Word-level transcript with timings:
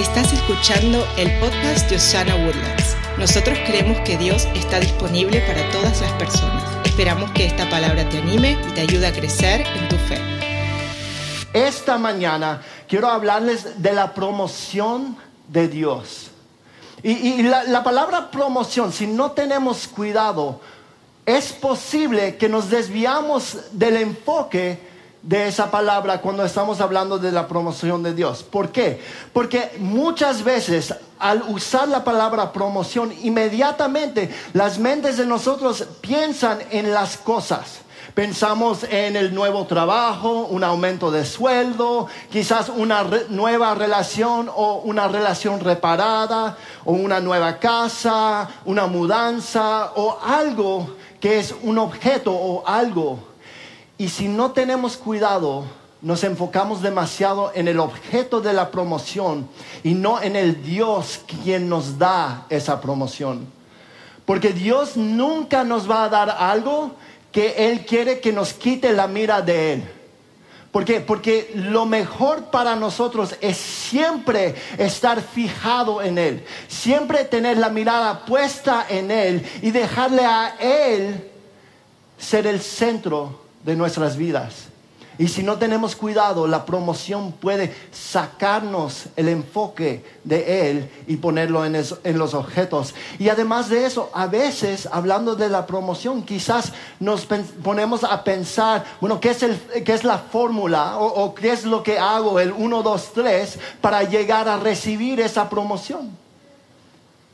Estás 0.00 0.32
escuchando 0.32 1.06
el 1.18 1.30
podcast 1.40 1.90
de 1.90 1.96
Osana 1.96 2.34
Woodlands. 2.34 2.96
Nosotros 3.18 3.58
creemos 3.66 4.00
que 4.00 4.16
Dios 4.16 4.48
está 4.54 4.80
disponible 4.80 5.42
para 5.42 5.70
todas 5.72 6.00
las 6.00 6.10
personas. 6.12 6.64
Esperamos 6.86 7.30
que 7.32 7.44
esta 7.44 7.68
palabra 7.68 8.08
te 8.08 8.16
anime 8.16 8.56
y 8.66 8.72
te 8.72 8.80
ayude 8.80 9.06
a 9.06 9.12
crecer 9.12 9.60
en 9.60 9.88
tu 9.90 9.96
fe. 9.96 10.18
Esta 11.52 11.98
mañana 11.98 12.62
quiero 12.88 13.08
hablarles 13.08 13.82
de 13.82 13.92
la 13.92 14.14
promoción 14.14 15.18
de 15.48 15.68
Dios. 15.68 16.30
Y, 17.02 17.42
la, 17.42 17.64
la 17.64 17.84
palabra 17.84 18.30
promoción, 18.30 18.94
si 18.94 19.06
no 19.06 19.32
tenemos 19.32 19.86
cuidado, 19.86 20.62
es 21.26 21.52
posible 21.52 22.38
que 22.38 22.48
nos 22.48 22.70
desviamos 22.70 23.58
del 23.72 23.98
enfoque 23.98 24.78
de 25.22 25.48
esa 25.48 25.70
palabra 25.70 26.20
cuando 26.20 26.44
estamos 26.44 26.80
hablando 26.80 27.18
de 27.18 27.32
la 27.32 27.46
promoción 27.46 28.02
de 28.02 28.14
Dios. 28.14 28.42
¿Por 28.42 28.70
qué? 28.70 29.00
Porque 29.32 29.70
muchas 29.78 30.42
veces 30.42 30.94
al 31.18 31.42
usar 31.42 31.88
la 31.88 32.02
palabra 32.02 32.52
promoción, 32.52 33.12
inmediatamente 33.22 34.30
las 34.54 34.78
mentes 34.78 35.18
de 35.18 35.26
nosotros 35.26 35.84
piensan 36.00 36.58
en 36.70 36.92
las 36.92 37.18
cosas. 37.18 37.80
Pensamos 38.14 38.84
en 38.84 39.14
el 39.14 39.34
nuevo 39.34 39.66
trabajo, 39.66 40.46
un 40.46 40.64
aumento 40.64 41.10
de 41.10 41.24
sueldo, 41.24 42.08
quizás 42.32 42.68
una 42.68 43.04
nueva 43.28 43.74
relación 43.74 44.50
o 44.52 44.80
una 44.84 45.06
relación 45.06 45.60
reparada, 45.60 46.56
o 46.84 46.92
una 46.92 47.20
nueva 47.20 47.58
casa, 47.58 48.48
una 48.64 48.86
mudanza, 48.86 49.92
o 49.94 50.18
algo 50.24 50.96
que 51.20 51.38
es 51.38 51.54
un 51.62 51.78
objeto 51.78 52.32
o 52.32 52.66
algo 52.66 53.30
y 54.00 54.08
si 54.08 54.28
no 54.28 54.52
tenemos 54.52 54.96
cuidado, 54.96 55.64
nos 56.00 56.24
enfocamos 56.24 56.80
demasiado 56.80 57.52
en 57.54 57.68
el 57.68 57.78
objeto 57.78 58.40
de 58.40 58.54
la 58.54 58.70
promoción 58.70 59.46
y 59.84 59.92
no 59.92 60.22
en 60.22 60.36
el 60.36 60.62
Dios 60.62 61.20
quien 61.26 61.68
nos 61.68 61.98
da 61.98 62.46
esa 62.48 62.80
promoción. 62.80 63.46
Porque 64.24 64.54
Dios 64.54 64.96
nunca 64.96 65.64
nos 65.64 65.88
va 65.88 66.04
a 66.04 66.08
dar 66.08 66.30
algo 66.30 66.92
que 67.30 67.68
Él 67.68 67.84
quiere 67.84 68.20
que 68.20 68.32
nos 68.32 68.54
quite 68.54 68.90
la 68.94 69.06
mira 69.06 69.42
de 69.42 69.74
Él. 69.74 69.84
¿Por 70.72 70.86
qué? 70.86 71.02
Porque 71.02 71.52
lo 71.54 71.84
mejor 71.84 72.44
para 72.44 72.76
nosotros 72.76 73.34
es 73.42 73.58
siempre 73.58 74.54
estar 74.78 75.20
fijado 75.20 76.00
en 76.00 76.16
Él, 76.16 76.42
siempre 76.68 77.26
tener 77.26 77.58
la 77.58 77.68
mirada 77.68 78.24
puesta 78.24 78.86
en 78.88 79.10
Él 79.10 79.46
y 79.60 79.70
dejarle 79.72 80.24
a 80.24 80.56
Él 80.58 81.30
ser 82.16 82.46
el 82.46 82.62
centro 82.62 83.39
de 83.64 83.76
nuestras 83.76 84.16
vidas. 84.16 84.70
Y 85.20 85.28
si 85.28 85.42
no 85.42 85.58
tenemos 85.58 85.96
cuidado, 85.96 86.46
la 86.46 86.64
promoción 86.64 87.32
puede 87.32 87.74
sacarnos 87.92 89.08
el 89.16 89.28
enfoque 89.28 90.02
de 90.24 90.70
Él 90.70 90.90
y 91.06 91.18
ponerlo 91.18 91.66
en, 91.66 91.74
los 92.18 92.32
objetos. 92.32 92.94
Y 93.18 93.28
además 93.28 93.68
de 93.68 93.84
eso, 93.84 94.08
a 94.14 94.28
veces, 94.28 94.88
hablando 94.90 95.36
de 95.36 95.50
la 95.50 95.66
promoción, 95.66 96.22
quizás 96.22 96.72
nos 97.00 97.26
ponemos 97.62 98.02
a 98.02 98.24
pensar, 98.24 98.86
bueno, 98.98 99.20
¿qué 99.20 99.28
es, 99.32 99.42
el, 99.42 99.60
qué 99.84 99.92
es 99.92 100.04
la 100.04 100.16
fórmula 100.16 100.96
o, 100.96 101.24
o 101.24 101.34
qué 101.34 101.52
es 101.52 101.66
lo 101.66 101.82
que 101.82 101.98
hago, 101.98 102.40
el 102.40 102.52
1, 102.52 102.82
2, 102.82 103.10
3, 103.12 103.58
para 103.82 104.02
llegar 104.04 104.48
a 104.48 104.56
recibir 104.56 105.20
esa 105.20 105.50
promoción? 105.50 106.16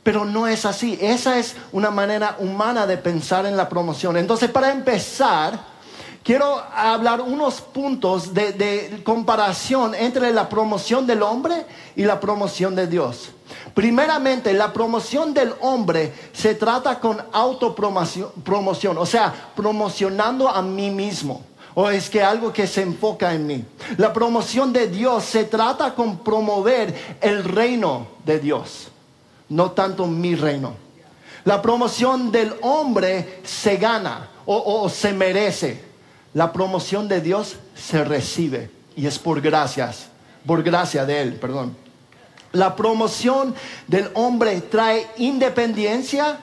Pero 0.03 0.25
no 0.25 0.45
es 0.45 0.65
así. 0.65 0.99
Esa 0.99 1.39
es 1.39 1.55
una 1.71 1.89
manera 1.89 2.35
humana 2.39 2.85
de 2.85 2.97
pensar 2.97 3.45
en 3.45 3.55
la 3.55 3.69
promoción. 3.69 4.17
Entonces, 4.17 4.51
para 4.51 4.73
empezar, 4.73 5.76
quiero 6.27 6.61
hablar 6.75 7.21
unos 7.21 7.61
puntos 7.61 8.33
de, 8.33 9.01
comparación 9.05 9.95
entre 9.95 10.33
la 10.33 10.49
promoción 10.49 11.07
del 11.07 11.23
hombre 11.23 11.65
y 11.95 12.03
la 12.03 12.19
promoción 12.19 12.75
de 12.75 12.85
Dios. 12.85 13.29
Primeramente, 13.73 14.51
la 14.51 14.73
promoción 14.73 15.33
del 15.33 15.53
hombre 15.61 16.11
se 16.33 16.53
trata 16.55 16.99
con 16.99 17.23
autopromoción, 17.31 18.97
o 18.97 19.05
sea, 19.05 19.33
promocionando 19.55 20.49
a 20.49 20.61
mí 20.61 20.89
mismo. 20.89 21.43
O 21.75 21.89
es 21.89 22.09
que 22.09 22.21
algo 22.21 22.51
que 22.51 22.67
se 22.67 22.81
enfoca 22.81 23.33
en 23.33 23.47
mí. 23.47 23.63
La 23.97 24.11
promoción 24.11 24.73
de 24.73 24.87
Dios 24.87 25.23
se 25.23 25.45
trata 25.45 25.95
con 25.95 26.17
promover 26.17 27.17
el 27.21 27.43
reino 27.45 28.07
de 28.25 28.39
Dios, 28.39 28.89
no 29.47 29.71
tanto 29.71 30.07
mi 30.07 30.35
reino. 30.35 30.73
La 31.45 31.61
promoción 31.61 32.31
del 32.33 32.53
hombre 32.63 33.39
se 33.45 33.77
gana 33.77 34.27
o 34.45 34.89
se 34.89 35.13
merece. 35.13 35.86
La 36.37 36.53
promoción 36.53 37.07
de 37.07 37.19
Dios 37.19 37.55
se 37.73 38.03
recibe 38.03 38.69
y 38.95 39.07
es 39.07 39.17
por 39.17 39.41
gracias, 39.41 40.05
por 40.45 40.61
gracia 40.61 41.03
de 41.03 41.19
Él, 41.19 41.33
perdón. 41.33 41.75
La 42.51 42.75
promoción 42.75 43.55
del 43.87 44.11
hombre 44.13 44.61
trae 44.61 45.07
independencia, 45.17 46.37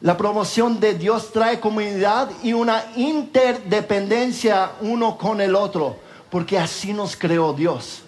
la 0.00 0.16
promoción 0.16 0.80
de 0.80 0.94
Dios 0.94 1.30
trae 1.30 1.60
comunidad 1.60 2.30
y 2.42 2.54
una 2.54 2.82
interdependencia 2.96 4.70
uno 4.80 5.18
con 5.18 5.42
el 5.42 5.54
otro, 5.54 5.98
porque 6.30 6.58
así 6.58 6.94
nos 6.94 7.14
creó 7.14 7.52
Dios. 7.52 8.00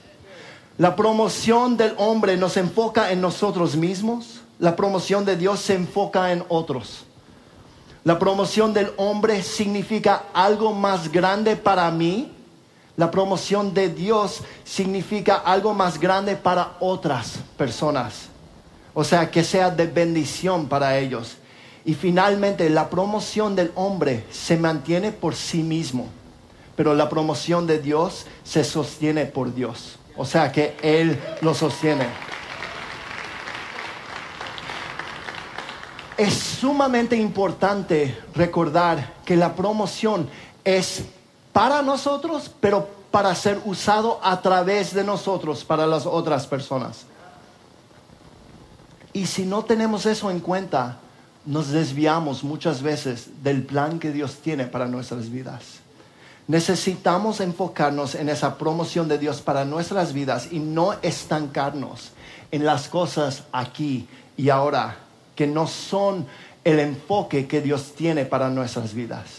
La 0.78 0.96
promoción 0.96 1.76
del 1.76 1.92
hombre 1.98 2.38
nos 2.38 2.56
enfoca 2.56 3.12
en 3.12 3.20
nosotros 3.20 3.76
mismos, 3.76 4.40
la 4.58 4.74
promoción 4.74 5.26
de 5.26 5.36
Dios 5.36 5.60
se 5.60 5.74
enfoca 5.74 6.32
en 6.32 6.42
otros. 6.48 7.04
La 8.02 8.18
promoción 8.18 8.72
del 8.72 8.90
hombre 8.96 9.42
significa 9.42 10.24
algo 10.32 10.72
más 10.72 11.12
grande 11.12 11.56
para 11.56 11.90
mí. 11.90 12.32
La 12.96 13.10
promoción 13.10 13.74
de 13.74 13.90
Dios 13.90 14.42
significa 14.64 15.36
algo 15.36 15.74
más 15.74 16.00
grande 16.00 16.36
para 16.36 16.76
otras 16.80 17.40
personas. 17.58 18.28
O 18.94 19.04
sea, 19.04 19.30
que 19.30 19.44
sea 19.44 19.70
de 19.70 19.86
bendición 19.86 20.66
para 20.66 20.98
ellos. 20.98 21.36
Y 21.84 21.94
finalmente, 21.94 22.68
la 22.70 22.88
promoción 22.88 23.54
del 23.54 23.70
hombre 23.74 24.24
se 24.30 24.56
mantiene 24.56 25.12
por 25.12 25.34
sí 25.34 25.62
mismo. 25.62 26.08
Pero 26.76 26.94
la 26.94 27.08
promoción 27.08 27.66
de 27.66 27.78
Dios 27.78 28.26
se 28.44 28.64
sostiene 28.64 29.26
por 29.26 29.54
Dios. 29.54 29.96
O 30.16 30.24
sea, 30.24 30.52
que 30.52 30.76
Él 30.82 31.18
lo 31.42 31.54
sostiene. 31.54 32.06
Es 36.20 36.34
sumamente 36.34 37.16
importante 37.16 38.14
recordar 38.34 39.14
que 39.24 39.36
la 39.36 39.54
promoción 39.54 40.28
es 40.64 41.04
para 41.50 41.80
nosotros, 41.80 42.50
pero 42.60 42.90
para 43.10 43.34
ser 43.34 43.58
usado 43.64 44.20
a 44.22 44.42
través 44.42 44.92
de 44.92 45.02
nosotros 45.02 45.64
para 45.64 45.86
las 45.86 46.04
otras 46.04 46.46
personas. 46.46 47.06
Y 49.14 49.24
si 49.24 49.46
no 49.46 49.64
tenemos 49.64 50.04
eso 50.04 50.30
en 50.30 50.40
cuenta, 50.40 50.98
nos 51.46 51.70
desviamos 51.70 52.44
muchas 52.44 52.82
veces 52.82 53.42
del 53.42 53.64
plan 53.64 53.98
que 53.98 54.12
Dios 54.12 54.40
tiene 54.42 54.66
para 54.66 54.88
nuestras 54.88 55.30
vidas. 55.30 55.80
Necesitamos 56.46 57.40
enfocarnos 57.40 58.14
en 58.14 58.28
esa 58.28 58.58
promoción 58.58 59.08
de 59.08 59.16
Dios 59.16 59.40
para 59.40 59.64
nuestras 59.64 60.12
vidas 60.12 60.48
y 60.52 60.58
no 60.58 60.92
estancarnos 61.00 62.10
en 62.50 62.66
las 62.66 62.88
cosas 62.88 63.44
aquí 63.52 64.06
y 64.36 64.50
ahora 64.50 64.98
que 65.40 65.46
no 65.46 65.66
son 65.66 66.26
el 66.64 66.80
enfoque 66.80 67.46
que 67.46 67.62
Dios 67.62 67.94
tiene 67.96 68.26
para 68.26 68.50
nuestras 68.50 68.92
vidas. 68.92 69.38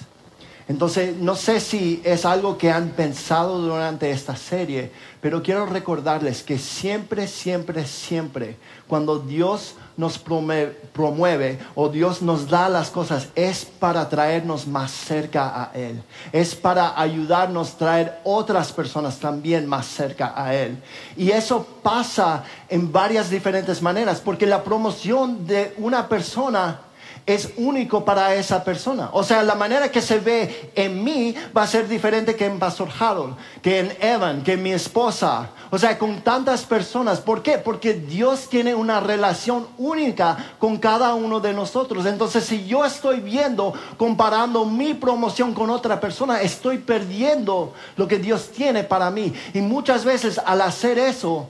Entonces, 0.72 1.18
no 1.18 1.36
sé 1.36 1.60
si 1.60 2.02
es 2.06 2.24
algo 2.24 2.58
que 2.58 2.72
han 2.72 2.92
pensado 2.92 3.58
durante 3.58 4.10
esta 4.10 4.38
serie, 4.38 4.90
pero 5.20 5.44
quiero 5.44 5.66
recordarles 5.66 6.44
que 6.44 6.58
siempre, 6.58 7.28
siempre, 7.28 7.86
siempre, 7.86 8.56
cuando 8.88 9.20
Dios 9.20 9.76
nos 9.98 10.18
promueve, 10.18 11.60
o 11.76 11.90
Dios 11.90 12.22
nos 12.22 12.50
da 12.50 12.70
las 12.70 12.90
cosas, 12.90 13.28
es 13.36 13.66
para 13.66 14.08
traernos 14.08 14.66
más 14.66 14.92
cerca 14.92 15.62
a 15.62 15.78
Él. 15.78 16.02
Es 16.32 16.56
para 16.56 16.98
ayudarnos 16.98 17.74
a 17.74 17.78
traer 17.78 18.20
otras 18.24 18.72
personas 18.72 19.20
también 19.20 19.68
más 19.68 19.86
cerca 19.86 20.32
a 20.42 20.56
Él. 20.56 20.82
Y 21.18 21.32
eso 21.32 21.68
pasa 21.84 22.46
en 22.70 22.94
varias 22.94 23.30
diferentes 23.30 23.82
maneras, 23.82 24.22
porque 24.24 24.46
la 24.46 24.64
promoción 24.64 25.46
de 25.46 25.74
una 25.80 26.08
persona 26.08 26.80
es 27.26 27.50
único 27.58 28.04
para 28.04 28.34
esa 28.36 28.64
persona. 28.64 29.10
O 29.14 29.24
sea, 29.24 29.44
la 29.44 29.56
manera 29.56 29.92
que 29.92 30.02
se 30.02 30.20
ve 30.20 30.72
en 30.76 31.04
mí 31.04 31.36
va 31.56 31.64
a 31.64 31.68
ser 31.68 31.88
diferente 31.88 32.36
que 32.36 32.46
en 32.46 32.60
Pastor 32.60 32.90
Harold, 33.00 33.36
que 33.62 33.80
en 33.80 33.98
Evan, 34.00 34.44
que 34.44 34.54
en 34.54 34.64
mi 34.64 34.72
esposa. 34.72 35.50
O 35.70 35.78
sea, 35.78 35.98
con 35.98 36.22
tantas 36.22 36.64
personas. 36.64 37.20
¿Por 37.20 37.44
qué? 37.44 37.58
Porque 37.58 37.94
Dios 37.94 38.50
tiene 38.50 38.74
una 38.74 39.00
relación 39.00 39.68
única 39.78 40.54
con 40.58 40.78
cada 40.78 41.14
uno 41.14 41.40
de 41.40 41.54
nosotros. 41.54 42.06
Entonces, 42.06 42.44
si 42.44 42.66
yo 42.66 42.84
estoy 42.84 43.20
viendo, 43.20 43.74
comparando 43.98 44.66
mi 44.66 44.94
promoción 44.94 45.54
con 45.54 45.70
otra 45.70 46.00
persona, 46.00 46.42
estoy 46.42 46.80
perdiendo 46.80 47.74
lo 47.98 48.08
que 48.08 48.18
Dios 48.18 48.50
tiene 48.50 48.84
para 48.84 49.12
mí. 49.12 49.34
Y 49.54 49.62
muchas 49.62 50.04
veces 50.04 50.40
al 50.44 50.62
hacer 50.62 50.98
eso, 50.98 51.48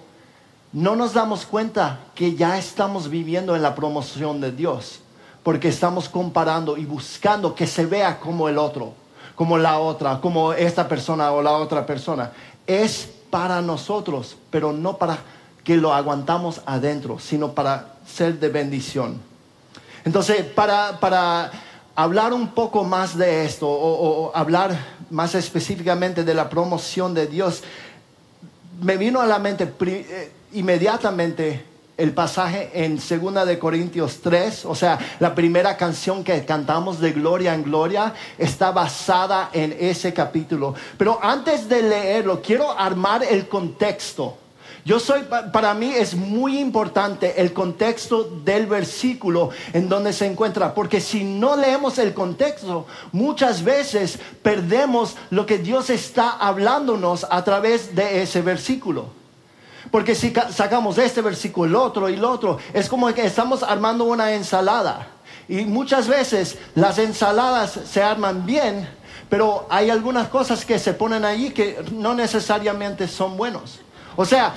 no 0.74 0.96
nos 0.96 1.14
damos 1.14 1.46
cuenta 1.46 2.00
que 2.14 2.36
ya 2.36 2.58
estamos 2.58 3.10
viviendo 3.10 3.56
en 3.56 3.62
la 3.62 3.76
promoción 3.76 4.40
de 4.42 4.52
Dios 4.52 5.02
porque 5.44 5.70
estamos 5.70 6.08
comparando 6.10 6.78
y 6.78 6.86
buscando 6.86 7.56
que 7.56 7.68
se 7.68 7.86
vea 7.86 8.20
como 8.20 8.48
el 8.48 8.58
otro, 8.58 8.94
como 9.36 9.58
la 9.58 9.80
otra, 9.80 10.20
como 10.22 10.54
esta 10.54 10.88
persona 10.88 11.32
o 11.32 11.42
la 11.42 11.54
otra 11.54 11.86
persona. 11.86 12.32
Es 12.68 13.10
para 13.30 13.62
nosotros, 13.62 14.38
pero 14.50 14.72
no 14.72 14.98
para 14.98 15.18
que 15.64 15.78
lo 15.78 15.94
aguantamos 15.94 16.62
adentro, 16.66 17.20
sino 17.20 17.54
para 17.54 17.96
ser 18.06 18.40
de 18.40 18.50
bendición. 18.50 19.22
Entonces, 20.04 20.44
para, 20.44 21.00
para 21.00 21.52
hablar 21.96 22.34
un 22.34 22.50
poco 22.50 22.84
más 22.84 23.18
de 23.18 23.46
esto 23.46 23.68
o, 23.70 24.32
hablar 24.36 24.78
más 25.10 25.36
específicamente 25.36 26.24
de 26.24 26.34
la 26.34 26.50
promoción 26.50 27.14
de 27.14 27.28
Dios, 27.28 27.64
me 28.82 28.98
vino 28.98 29.22
a 29.22 29.26
la 29.26 29.40
mente 29.40 29.72
eh, 29.86 30.32
inmediatamente 30.54 31.71
el 31.98 32.14
pasaje 32.14 32.72
en 32.74 32.96
2 32.96 33.46
de 33.46 33.60
Corintios 33.60 34.22
3, 34.22 34.66
o 34.66 34.76
sea, 34.76 34.98
la 35.20 35.36
primera 35.36 35.78
canción 35.78 36.24
que 36.24 36.44
cantamos 36.46 37.00
de 37.00 37.12
Gloria 37.12 37.54
en 37.54 37.64
Gloria 37.64 38.14
está 38.38 38.72
basada 38.72 39.50
en 39.54 39.76
ese 39.80 40.14
capítulo. 40.14 40.74
Pero 40.98 41.20
antes 41.22 41.70
de 41.70 41.84
leerlo, 41.84 42.42
quiero 42.42 42.72
armar 42.72 43.24
el 43.24 43.48
contexto 43.48 44.38
yo 44.84 45.00
soy, 45.00 45.22
para 45.54 45.76
mí 45.76 45.94
es 45.96 46.16
muy 46.16 46.60
importante 46.60 47.40
el 47.40 47.54
contexto 47.54 48.24
del 48.44 48.66
versículo 48.66 49.52
en 49.74 49.88
donde 49.88 50.12
se 50.12 50.26
encuentra, 50.26 50.74
porque 50.74 51.00
si 51.00 51.24
no 51.24 51.56
leemos 51.56 52.00
el 52.00 52.16
contexto, 52.16 52.88
muchas 53.12 53.64
veces 53.64 54.18
perdemos 54.42 55.16
lo 55.30 55.46
que 55.46 55.60
Dios 55.60 55.92
está 55.92 56.32
hablándonos 56.32 57.28
a 57.30 57.44
través 57.44 57.96
de 57.96 58.24
ese 58.24 58.42
versículo. 58.42 59.21
Porque 59.90 60.14
si 60.16 60.34
sacamos 60.52 60.98
este 60.98 61.22
versículo, 61.22 61.66
el 61.68 61.76
otro 61.76 62.10
y 62.10 62.14
el 62.14 62.24
otro, 62.24 62.60
es 62.74 62.88
como 62.88 63.12
que 63.14 63.26
estamos 63.26 63.64
armando 63.64 64.04
una 64.04 64.34
ensalada. 64.34 65.08
Y 65.48 65.66
muchas 65.66 66.08
veces 66.08 66.58
las 66.76 66.98
ensaladas 66.98 67.80
se 67.86 68.04
arman 68.04 68.46
bien, 68.46 68.88
pero 69.30 69.66
hay 69.70 69.90
algunas 69.90 70.28
cosas 70.28 70.66
que 70.66 70.78
se 70.78 70.94
ponen 70.94 71.26
allí 71.26 71.52
que 71.52 71.84
no 71.92 72.14
necesariamente 72.14 73.08
son 73.08 73.38
buenos. 73.38 73.80
O 74.16 74.26
sea, 74.26 74.54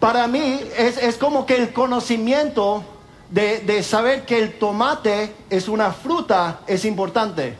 para 0.00 0.26
mí 0.26 0.60
es, 0.76 1.16
como 1.16 1.46
que 1.46 1.56
el 1.56 1.72
conocimiento 1.72 2.84
de, 3.30 3.82
saber 3.82 4.26
que 4.26 4.38
el 4.38 4.58
tomate 4.58 5.34
es 5.48 5.68
una 5.68 5.92
fruta 5.92 6.60
es 6.66 6.84
importante. 6.84 7.56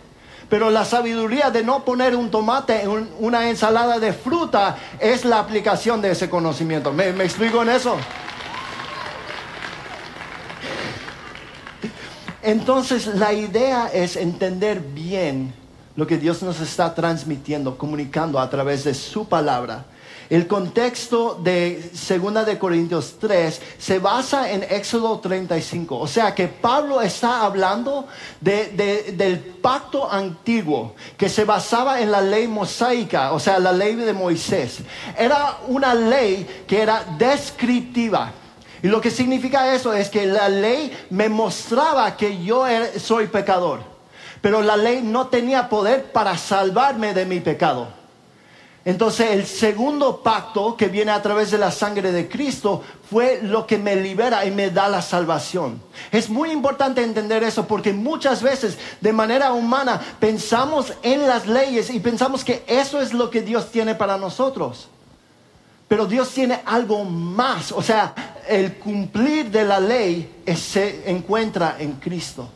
Pero 0.49 0.71
la 0.71 0.85
sabiduría 0.85 1.51
de 1.51 1.63
no 1.63 1.85
poner 1.85 2.15
un 2.15 2.31
tomate 2.31 2.83
en 2.83 3.09
una 3.19 3.49
ensalada 3.49 3.99
de 3.99 4.13
fruta 4.13 4.77
es 5.01 5.25
la 5.25 5.39
aplicación 5.39 6.01
de 6.03 6.11
ese 6.11 6.29
conocimiento. 6.29 6.93
¿Me, 6.93 7.13
¿Me, 7.13 7.25
explico 7.25 7.63
en 7.63 7.71
eso? 7.71 7.97
Entonces 12.43 13.07
la 13.07 13.33
idea 13.33 13.89
es 13.93 14.17
entender 14.17 14.81
bien 14.81 15.55
lo 15.97 16.07
que 16.07 16.19
Dios 16.19 16.43
nos 16.43 16.61
está 16.61 16.95
transmitiendo, 16.95 17.79
comunicando 17.79 18.39
a 18.39 18.51
través 18.51 18.85
de 18.85 18.95
su 18.95 19.27
palabra. 19.27 19.85
El 20.35 20.49
contexto 20.49 21.39
de 21.41 21.93
2 21.93 22.45
de 22.45 22.59
Corintios 22.59 23.19
3 23.21 23.61
se 23.79 24.01
basa 24.01 24.51
en 24.51 24.65
Éxodo 24.65 25.21
35. 25.21 25.97
O 25.97 26.09
sea 26.09 26.35
que 26.35 26.49
Pablo 26.49 27.01
está 27.01 27.45
hablando 27.45 28.09
del 28.41 29.39
pacto 29.63 30.11
antiguo 30.11 30.97
que 31.17 31.29
se 31.29 31.45
basaba 31.45 32.01
en 32.01 32.11
la 32.11 32.21
ley 32.21 32.49
mosaica, 32.49 33.31
o 33.31 33.39
sea, 33.39 33.61
la 33.61 33.71
ley 33.71 33.95
de 33.95 34.13
Moisés. 34.13 34.79
Era 35.17 35.59
una 35.69 35.95
ley 35.95 36.65
que 36.67 36.83
era 36.83 37.05
descriptiva. 37.17 38.33
Y 38.83 38.89
lo 38.89 39.01
que 39.01 39.13
significa 39.13 39.73
eso 39.73 39.93
es 39.93 40.11
que 40.11 40.27
la 40.27 40.49
ley 40.49 41.07
me 41.11 41.29
mostraba 41.29 42.17
que 42.17 42.43
yo 42.43 42.67
er, 42.67 42.99
soy 42.99 43.29
pecador. 43.29 43.83
Pero 44.41 44.63
la 44.63 44.77
ley 44.77 45.01
no 45.01 45.29
tenía 45.29 45.69
poder 45.69 46.11
para 46.11 46.37
salvarme 46.37 47.15
de 47.15 47.25
mi 47.25 47.39
pecado. 47.39 48.03
Entonces 48.85 49.31
el 49.31 49.47
segundo 49.47 50.19
pacto 50.23 50.77
que 50.77 50.89
viene 50.89 51.11
a 51.11 51.23
través 51.23 51.51
de 51.51 51.57
la 51.57 51.71
sangre 51.71 52.13
de 52.13 52.29
Cristo 52.29 52.83
fue 53.11 53.41
lo 53.43 53.67
que 53.67 53.79
me 53.79 53.97
libera 53.97 54.45
y 54.45 54.51
me 54.51 54.71
da 54.71 54.89
la 54.89 55.01
salvación. 55.01 55.81
Es 56.13 56.29
muy 56.29 56.51
importante 56.51 57.03
entender 57.03 57.43
eso 57.43 57.67
porque 57.67 57.95
muchas 57.95 58.43
veces 58.43 58.77
de 59.01 59.13
manera 59.13 59.53
humana 59.53 60.01
pensamos 60.21 60.93
en 61.03 61.27
las 61.27 61.47
leyes 61.47 61.89
y 61.89 61.99
pensamos 61.99 62.45
que 62.45 62.63
eso 62.67 63.01
es 63.01 63.15
lo 63.15 63.31
que 63.31 63.41
Dios 63.41 63.71
tiene 63.71 63.95
para 63.95 64.19
nosotros. 64.19 64.89
Pero 65.89 66.07
Dios 66.07 66.31
tiene 66.31 66.61
algo 66.67 67.05
más. 67.05 67.73
O 67.73 67.83
sea, 67.83 68.15
el 68.49 68.75
cumplir 68.75 69.51
de 69.51 69.65
la 69.65 69.81
ley 69.81 70.43
se 70.57 71.11
encuentra 71.11 71.77
en 71.79 71.93
Cristo 71.93 72.51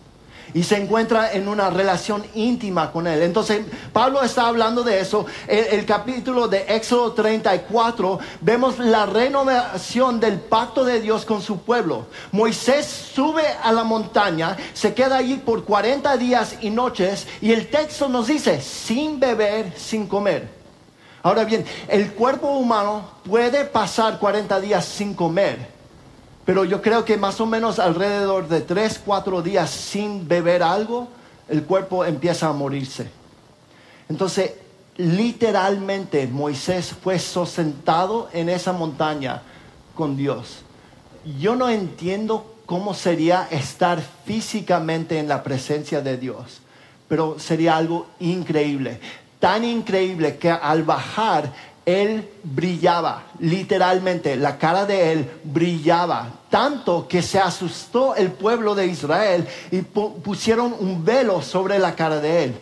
y 0.55 0.63
se 0.63 0.77
encuentra 0.77 1.33
en 1.33 1.49
una 1.49 1.71
relación 1.71 2.25
íntima 2.35 2.91
con 2.93 3.07
Él. 3.07 3.23
Entonces, 3.23 3.65
Pablo 3.93 4.23
está 4.23 4.47
hablando 4.47 4.83
de 4.83 5.01
eso. 5.01 5.27
El, 5.47 5.79
el, 5.79 5.87
capítulo 5.87 6.49
de 6.49 6.65
Éxodo 6.69 7.13
34, 7.13 8.19
vemos 8.41 8.79
la 8.79 9.07
renovación 9.07 10.21
del 10.21 10.41
pacto 10.41 10.85
de 10.85 11.01
Dios 11.01 11.25
con 11.25 11.43
su 11.43 11.61
pueblo. 11.63 12.07
Moisés 12.33 12.87
sube 12.87 13.45
a 13.63 13.73
la 13.73 13.85
montaña, 13.85 14.57
se 14.75 14.95
queda 14.95 15.19
allí 15.19 15.37
por 15.37 15.65
40 15.65 16.17
días 16.17 16.57
y 16.61 16.71
noches, 16.71 17.27
y 17.41 17.53
el 17.53 17.69
texto 17.69 18.09
nos 18.09 18.27
dice, 18.27 18.61
sin 18.61 19.21
beber, 19.21 19.73
sin 19.77 20.07
comer. 20.07 20.49
Ahora 21.23 21.45
bien, 21.45 21.65
el 21.89 22.13
cuerpo 22.13 22.49
humano 22.53 23.11
puede 23.29 23.65
pasar 23.65 24.19
40 24.19 24.61
días 24.61 24.85
sin 24.85 25.15
comer 25.15 25.78
pero 26.49 26.65
yo 26.65 26.81
creo 26.81 27.05
que 27.05 27.19
más 27.19 27.43
o 27.43 27.47
menos 27.47 27.79
alrededor 27.79 28.49
de 28.49 28.63
tres, 28.63 28.99
cuatro 29.05 29.43
días 29.43 29.69
sin 29.69 30.27
beber 30.27 30.63
algo, 30.63 31.09
el 31.47 31.65
cuerpo 31.65 32.07
empieza 32.07 32.49
a 32.49 32.55
morirse. 32.55 33.11
Entonces, 34.09 34.55
literalmente 34.97 36.27
Moisés 36.27 36.95
fue 37.03 37.19
sostentado 37.19 38.31
en 38.33 38.49
esa 38.49 38.73
montaña 38.73 39.43
con 39.95 40.17
Dios. 40.17 40.63
Yo 41.39 41.55
no 41.55 41.69
entiendo 41.69 42.55
cómo 42.65 42.95
sería 42.95 43.47
estar 43.51 44.01
físicamente 44.25 45.19
en 45.19 45.29
la 45.29 45.43
presencia 45.43 46.01
de 46.01 46.17
Dios, 46.17 46.63
pero 47.09 47.39
sería 47.39 47.77
algo 47.77 48.07
increíble. 48.21 49.01
Tan 49.39 49.67
increíble 49.67 50.39
que 50.39 50.51
al 50.51 50.83
bajar 50.83 51.53
él 51.89 52.29
brillaba, 52.43 53.25
literalmente, 53.39 54.37
la 54.37 54.59
cara 54.59 54.85
de 54.85 55.13
él 55.13 55.31
brillaba, 55.43 56.29
tanto 56.51 57.09
que 57.09 57.23
se 57.23 57.39
asustó 57.39 58.15
el 58.15 58.31
pueblo 58.31 58.75
de 58.75 58.87
Israel 58.87 59.47
y 59.71 59.81
pusieron 59.81 60.75
un 60.79 61.03
velo 61.03 61.41
sobre 61.41 61.79
la 61.79 61.95
cara 61.95 62.21
de 62.21 62.45
él. 62.45 62.61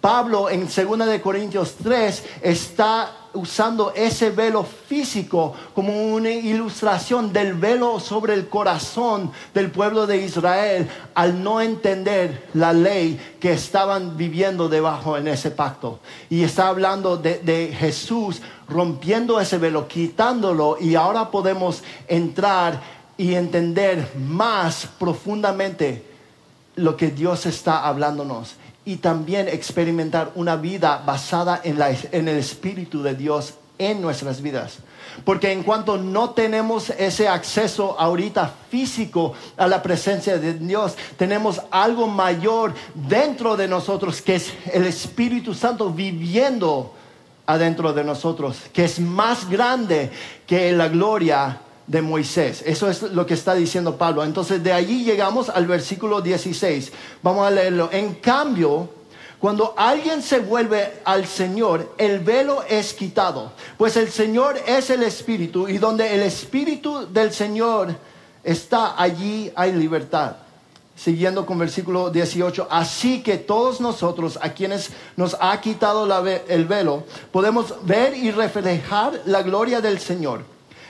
Pablo 0.00 0.48
en 0.48 0.68
2 0.68 1.08
de 1.08 1.20
Corintios 1.20 1.74
3 1.82 2.24
está 2.42 3.10
usando 3.34 3.92
ese 3.94 4.30
velo 4.30 4.64
físico 4.64 5.54
como 5.74 6.14
una 6.14 6.30
ilustración 6.30 7.32
del 7.32 7.54
velo 7.54 7.98
sobre 7.98 8.34
el 8.34 8.48
corazón 8.48 9.32
del 9.52 9.70
pueblo 9.70 10.06
de 10.06 10.18
Israel 10.18 10.88
al 11.14 11.42
no 11.42 11.60
entender 11.60 12.48
la 12.54 12.72
ley 12.72 13.18
que 13.40 13.52
estaban 13.52 14.16
viviendo 14.16 14.68
debajo 14.68 15.16
en 15.16 15.26
ese 15.26 15.50
pacto. 15.50 15.98
Y 16.30 16.44
está 16.44 16.68
hablando 16.68 17.16
de, 17.16 17.38
de 17.38 17.74
Jesús 17.76 18.40
rompiendo 18.68 19.40
ese 19.40 19.58
velo, 19.58 19.88
quitándolo 19.88 20.76
y 20.80 20.94
ahora 20.94 21.30
podemos 21.30 21.82
entrar 22.06 22.80
y 23.16 23.34
entender 23.34 24.12
más 24.16 24.88
profundamente 24.98 26.04
lo 26.76 26.96
que 26.96 27.10
Dios 27.10 27.46
está 27.46 27.86
hablándonos 27.86 28.54
y 28.84 28.96
también 28.96 29.48
experimentar 29.48 30.32
una 30.34 30.56
vida 30.56 31.02
basada 31.04 31.60
en, 31.62 32.28
el 32.28 32.36
Espíritu 32.36 33.02
de 33.02 33.14
Dios 33.14 33.54
en 33.76 34.00
nuestras 34.00 34.40
vidas. 34.40 34.78
Porque 35.24 35.52
en 35.52 35.62
cuanto 35.62 35.98
no 35.98 36.30
tenemos 36.30 36.90
ese 36.90 37.28
acceso 37.28 37.98
ahorita 37.98 38.54
físico 38.70 39.34
a 39.56 39.66
la 39.66 39.82
presencia 39.82 40.38
de 40.38 40.54
Dios, 40.54 40.94
tenemos 41.16 41.60
algo 41.70 42.06
mayor 42.06 42.72
dentro 42.94 43.56
de 43.56 43.66
nosotros 43.66 44.22
que 44.22 44.36
es 44.36 44.52
el 44.72 44.86
Espíritu 44.86 45.54
Santo 45.54 45.90
viviendo 45.90 46.94
adentro 47.48 47.94
de 47.94 48.04
nosotros, 48.04 48.58
que 48.74 48.84
es 48.84 49.00
más 49.00 49.48
grande 49.48 50.10
que 50.46 50.70
la 50.72 50.88
gloria 50.88 51.62
de 51.86 52.02
Moisés. 52.02 52.62
Eso 52.66 52.90
es 52.90 53.00
lo 53.02 53.24
que 53.24 53.32
está 53.32 53.54
diciendo 53.54 53.96
Pablo. 53.96 54.22
Entonces 54.22 54.62
de 54.62 54.70
allí 54.70 55.02
llegamos 55.02 55.48
al 55.48 55.66
versículo 55.66 56.20
16. 56.20 56.92
Vamos 57.22 57.46
a 57.46 57.50
leerlo. 57.50 57.88
En 57.90 58.16
cambio, 58.16 58.90
cuando 59.38 59.72
alguien 59.78 60.20
se 60.20 60.40
vuelve 60.40 61.00
al 61.06 61.26
Señor, 61.26 61.94
el 61.96 62.18
velo 62.18 62.62
es 62.68 62.92
quitado. 62.92 63.52
Pues 63.78 63.96
el 63.96 64.10
Señor 64.10 64.60
es 64.66 64.90
el 64.90 65.02
Espíritu 65.02 65.68
y 65.68 65.78
donde 65.78 66.14
el 66.14 66.20
Espíritu 66.20 67.10
del 67.10 67.32
Señor 67.32 67.96
está, 68.44 69.00
allí 69.00 69.50
hay 69.56 69.72
libertad. 69.72 70.36
Siguiendo 70.98 71.46
con 71.46 71.58
versículo 71.58 72.10
18, 72.10 72.66
así 72.70 73.22
que 73.22 73.38
todos 73.38 73.80
nosotros 73.80 74.38
a 74.42 74.50
quienes 74.50 74.90
nos 75.16 75.36
ha 75.40 75.60
quitado 75.60 76.26
el 76.26 76.64
velo, 76.66 77.04
podemos 77.30 77.74
ver 77.84 78.16
y 78.16 78.32
reflejar 78.32 79.22
la 79.24 79.42
gloria 79.42 79.80
del 79.80 80.00
Señor 80.00 80.42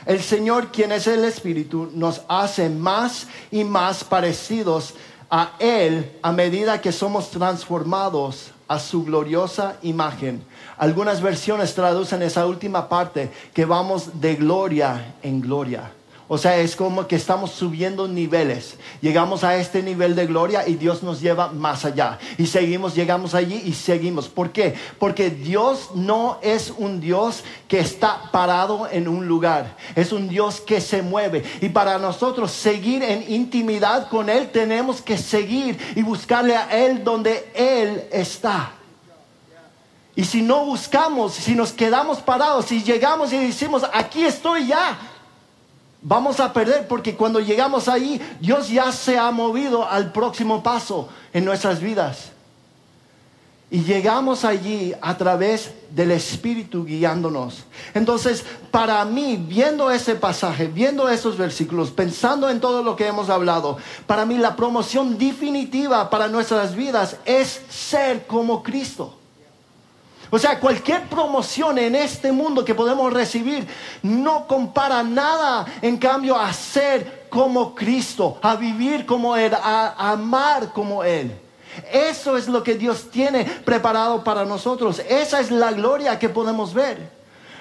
el 0.08 0.22
Señor, 0.22 0.68
quien 0.68 0.90
es 0.90 1.06
el 1.06 1.22
Espíritu, 1.22 1.90
nos 1.92 2.22
hace 2.28 2.70
más 2.70 3.26
y 3.50 3.62
más 3.62 4.04
parecidos 4.04 4.94
a 5.30 5.52
Él 5.58 6.10
a 6.22 6.32
medida 6.32 6.80
que 6.80 6.92
somos 6.92 7.30
transformados 7.30 8.52
a 8.68 8.78
su 8.78 9.04
gloriosa 9.04 9.76
imagen. 9.82 10.42
Algunas 10.78 11.20
versiones 11.20 11.74
traducen 11.74 12.22
esa 12.22 12.46
última 12.46 12.88
parte 12.88 13.30
que 13.52 13.66
vamos 13.66 14.18
de 14.18 14.36
gloria 14.36 15.14
en 15.22 15.42
gloria. 15.42 15.92
O 16.30 16.36
sea, 16.36 16.58
es 16.58 16.76
como 16.76 17.06
que 17.06 17.16
estamos 17.16 17.52
subiendo 17.52 18.06
niveles. 18.06 18.76
Llegamos 19.00 19.44
a 19.44 19.56
este 19.56 19.82
nivel 19.82 20.14
de 20.14 20.26
gloria 20.26 20.68
y 20.68 20.74
Dios 20.74 21.02
nos 21.02 21.22
lleva 21.22 21.48
más 21.48 21.86
allá. 21.86 22.18
Y 22.36 22.46
seguimos, 22.46 22.94
llegamos 22.94 23.34
allí 23.34 23.62
y 23.64 23.72
seguimos. 23.72 24.28
¿Por 24.28 24.52
qué? 24.52 24.74
Porque 24.98 25.30
Dios 25.30 25.88
no 25.94 26.38
es 26.42 26.70
un 26.76 27.00
Dios 27.00 27.44
que 27.66 27.80
está 27.80 28.30
parado 28.30 28.86
en 28.92 29.08
un 29.08 29.26
lugar. 29.26 29.74
Es 29.96 30.12
un 30.12 30.28
Dios 30.28 30.60
que 30.60 30.82
se 30.82 31.00
mueve. 31.00 31.44
Y 31.62 31.70
para 31.70 31.98
nosotros 31.98 32.50
seguir 32.50 33.02
en 33.02 33.24
intimidad 33.32 34.10
con 34.10 34.28
Él, 34.28 34.50
tenemos 34.50 35.00
que 35.00 35.16
seguir 35.16 35.78
y 35.96 36.02
buscarle 36.02 36.54
a 36.54 36.78
Él 36.78 37.02
donde 37.02 37.50
Él 37.54 38.04
está. 38.12 38.72
Y 40.14 40.24
si 40.24 40.42
no 40.42 40.66
buscamos, 40.66 41.32
si 41.32 41.54
nos 41.54 41.72
quedamos 41.72 42.18
parados, 42.18 42.66
si 42.66 42.82
llegamos 42.82 43.32
y 43.32 43.38
decimos, 43.38 43.84
aquí 43.94 44.24
estoy 44.24 44.66
ya, 44.66 44.98
vamos 46.08 46.40
a 46.40 46.52
perder 46.54 46.88
porque 46.88 47.14
cuando 47.14 47.38
llegamos 47.38 47.86
ahí, 47.86 48.20
Dios 48.40 48.70
ya 48.70 48.90
se 48.90 49.18
ha 49.18 49.30
movido 49.30 49.88
al 49.88 50.10
próximo 50.10 50.62
paso 50.62 51.10
en 51.34 51.44
nuestras 51.44 51.80
vidas. 51.80 52.32
Y 53.70 53.82
llegamos 53.82 54.46
allí 54.46 54.94
a 55.02 55.18
través 55.18 55.72
del 55.90 56.10
Espíritu 56.12 56.86
guiándonos. 56.86 57.64
Entonces, 57.92 58.42
para 58.70 59.04
mí, 59.04 59.36
viendo 59.46 59.90
ese 59.90 60.14
pasaje, 60.14 60.68
viendo 60.68 61.06
esos 61.10 61.36
versículos, 61.36 61.90
pensando 61.90 62.48
en 62.48 62.60
todo 62.60 62.82
lo 62.82 62.96
que 62.96 63.06
hemos 63.06 63.28
hablado, 63.28 63.76
para 64.06 64.24
mí 64.24 64.38
la 64.38 64.56
promoción 64.56 65.18
definitiva 65.18 66.08
para 66.08 66.28
nuestras 66.28 66.74
vidas 66.74 67.16
es 67.26 67.60
ser 67.68 68.26
como 68.26 68.62
Cristo. 68.62 69.17
O 70.30 70.38
sea, 70.38 70.60
cualquier 70.60 71.02
promoción 71.08 71.78
en 71.78 71.94
este 71.94 72.32
mundo 72.32 72.64
que 72.64 72.74
podemos 72.74 73.12
recibir 73.12 73.66
no 74.02 74.46
compara 74.46 75.02
nada, 75.02 75.66
en 75.80 75.96
cambio, 75.96 76.38
a 76.38 76.52
ser 76.52 77.26
como 77.30 77.74
Cristo, 77.74 78.38
a 78.42 78.56
vivir 78.56 79.06
como 79.06 79.36
Él, 79.36 79.54
a 79.54 80.12
amar 80.12 80.72
como 80.72 81.02
Él. 81.02 81.32
Eso 81.92 82.36
es 82.36 82.48
lo 82.48 82.62
que 82.62 82.74
Dios 82.74 83.10
tiene 83.10 83.44
preparado 83.44 84.24
para 84.24 84.44
nosotros. 84.44 85.00
Esa 85.08 85.40
es 85.40 85.50
la 85.50 85.72
gloria 85.72 86.18
que 86.18 86.28
podemos 86.28 86.74
ver. 86.74 87.10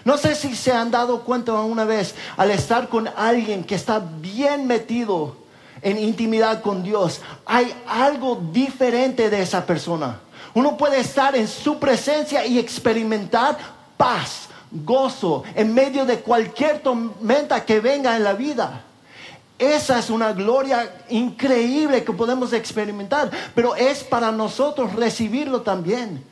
No 0.04 0.18
sé 0.18 0.36
si 0.36 0.56
se 0.56 0.72
han 0.72 0.90
dado 0.90 1.22
cuenta 1.24 1.54
una 1.54 1.84
vez 1.84 2.16
al 2.38 2.52
estar 2.52 2.88
con 2.88 3.10
alguien 3.16 3.64
que 3.64 3.76
está 3.76 4.00
bien 4.00 4.66
metido 4.66 5.36
en 5.82 6.00
intimidad 6.00 6.62
con 6.62 6.82
Dios, 6.82 7.22
hay 7.46 7.74
algo 7.88 8.42
diferente 8.52 9.30
de 9.30 9.42
esa 9.42 9.66
persona. 9.66 10.20
Uno 10.58 10.76
puede 10.76 11.00
estar 11.00 11.36
en 11.36 11.48
su 11.48 11.78
presencia 11.78 12.44
y 12.44 12.58
experimentar 12.58 13.60
paz, 13.96 14.48
gozo, 14.72 15.44
en 15.54 15.72
medio 15.72 16.04
de 16.04 16.18
cualquier 16.22 16.80
tormenta 16.80 17.64
que 17.64 17.80
venga 17.80 18.16
en 18.16 18.24
la 18.24 18.34
vida. 18.34 18.82
Esa 19.60 20.00
es 20.00 20.10
una 20.10 20.34
gloria 20.34 21.04
increíble 21.10 22.04
que 22.04 22.12
podemos 22.12 22.54
experimentar, 22.54 23.30
pero 23.54 23.76
es 23.76 24.04
para 24.04 24.32
nosotros 24.32 24.96
recibirlo 24.96 25.62
también, 25.62 26.24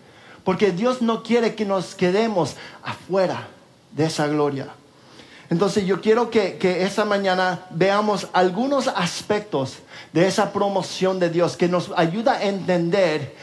porque 0.43 0.71
Dios 0.71 1.03
no 1.03 1.21
quiere 1.21 1.53
que 1.53 1.65
nos 1.65 1.93
quedemos 1.93 2.55
afuera 2.81 3.47
de 3.91 4.05
esa 4.05 4.25
gloria. 4.25 4.69
Entonces 5.51 5.85
yo 5.85 6.01
quiero 6.01 6.31
que, 6.31 6.57
que 6.57 6.81
esta 6.81 7.05
mañana 7.05 7.67
veamos 7.69 8.27
algunos 8.33 8.87
aspectos 8.87 9.77
de 10.11 10.25
esa 10.25 10.51
promoción 10.51 11.19
de 11.19 11.29
Dios 11.29 11.55
que 11.55 11.67
nos 11.67 11.91
ayuda 11.95 12.37
a 12.37 12.43
entender 12.45 13.35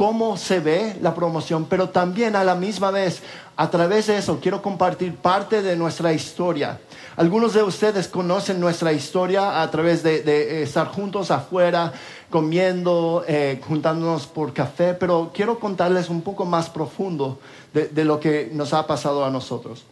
cómo 0.00 0.38
se 0.38 0.60
ve 0.60 0.96
la 1.02 1.14
promoción, 1.14 1.66
pero 1.66 1.90
también 1.90 2.34
a 2.34 2.42
la 2.42 2.54
misma 2.54 2.90
vez, 2.90 3.20
a 3.54 3.68
través 3.68 4.06
de 4.06 4.16
eso, 4.16 4.38
quiero 4.40 4.62
compartir 4.62 5.14
parte 5.14 5.60
de 5.60 5.76
nuestra 5.76 6.14
historia. 6.14 6.80
Algunos 7.16 7.52
de 7.52 7.62
ustedes 7.62 8.08
conocen 8.08 8.60
nuestra 8.60 8.94
historia 8.94 9.60
a 9.60 9.70
través 9.70 10.02
de, 10.02 10.62
estar 10.62 10.86
juntos 10.86 11.30
afuera, 11.30 11.92
comiendo, 12.30 13.26
eh, 13.28 13.60
juntándonos 13.68 14.26
por 14.26 14.54
café, 14.54 14.94
pero 14.94 15.32
quiero 15.34 15.60
contarles 15.60 16.08
un 16.08 16.22
poco 16.22 16.46
más 16.46 16.70
profundo 16.70 17.38
de, 17.74 17.88
de 17.88 18.06
lo 18.06 18.20
que 18.20 18.48
nos 18.54 18.72
ha 18.72 18.86
pasado 18.86 19.22
a 19.22 19.30
nosotros. 19.30 19.84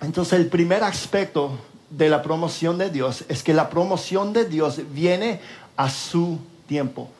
Entonces, 0.00 0.38
el 0.38 0.46
primer 0.46 0.84
aspecto 0.84 1.58
de 1.90 2.08
la 2.08 2.22
promoción 2.22 2.78
de 2.78 2.90
Dios 2.90 3.24
es 3.28 3.42
que 3.42 3.52
la 3.52 3.68
promoción 3.68 4.32
de 4.32 4.44
Dios 4.44 4.80
viene 4.92 5.40
a 5.76 5.90
su 5.90 6.38
tiempo. 6.68 7.10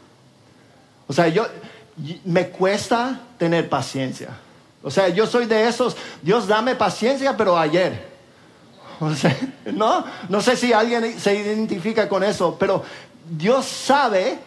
O 1.08 1.12
sea, 1.12 1.26
yo 1.28 1.46
me 2.24 2.48
cuesta 2.48 3.20
tener 3.38 3.68
paciencia. 3.68 4.28
O 4.82 4.90
sea, 4.90 5.08
yo 5.08 5.26
soy 5.26 5.46
de 5.46 5.66
esos, 5.66 5.96
Dios 6.22 6.46
dame 6.46 6.76
paciencia, 6.76 7.36
pero 7.36 7.58
ayer. 7.58 8.06
O 9.00 9.12
sea, 9.14 9.36
no, 9.72 10.04
no 10.28 10.40
sé 10.40 10.56
si 10.56 10.72
alguien 10.72 11.18
se 11.18 11.34
identifica 11.34 12.08
con 12.08 12.22
eso, 12.22 12.56
pero 12.58 12.84
Dios 13.28 13.66
sabe 13.66 14.38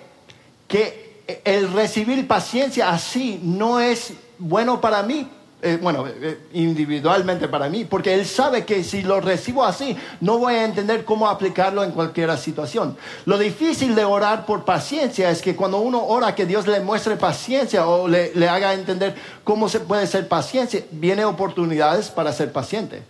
que 0.67 1.41
el 1.43 1.71
recibir 1.73 2.27
paciencia 2.27 2.89
así 2.89 3.39
no 3.43 3.79
es 3.79 4.13
bueno 4.37 4.79
para 4.79 5.03
mí, 5.03 5.29
eh, 5.63 5.77
bueno, 5.79 6.07
eh, 6.07 6.13
eh, 6.21 6.39
individualmente 6.53 7.47
para 7.47 7.69
mí, 7.69 7.85
porque 7.85 8.15
Él 8.15 8.25
sabe 8.25 8.65
que 8.65 8.83
si 8.83 9.03
lo 9.03 9.21
recibo 9.21 9.63
así, 9.63 9.95
no 10.19 10.39
voy 10.39 10.55
a 10.55 10.65
entender 10.65 11.05
cómo 11.05 11.29
aplicarlo 11.29 11.83
en 11.83 11.91
cualquier 11.91 12.35
situación. 12.39 12.97
Lo 13.25 13.37
difícil 13.37 13.93
de 13.93 14.03
orar 14.03 14.47
por 14.47 14.65
paciencia 14.65 15.29
es 15.29 15.41
que 15.43 15.55
cuando 15.55 15.79
uno 15.79 16.03
ora 16.03 16.33
que 16.33 16.47
Dios 16.47 16.65
le 16.65 16.79
muestre 16.79 17.15
paciencia 17.15 17.87
o 17.87 18.07
le, 18.07 18.33
le 18.33 18.49
haga 18.49 18.73
entender 18.73 19.13
cómo 19.43 19.69
se 19.69 19.81
puede 19.81 20.07
ser 20.07 20.27
paciente, 20.27 20.87
viene 20.89 21.25
oportunidades 21.25 22.09
para 22.09 22.33
ser 22.33 22.51
paciente. 22.51 23.03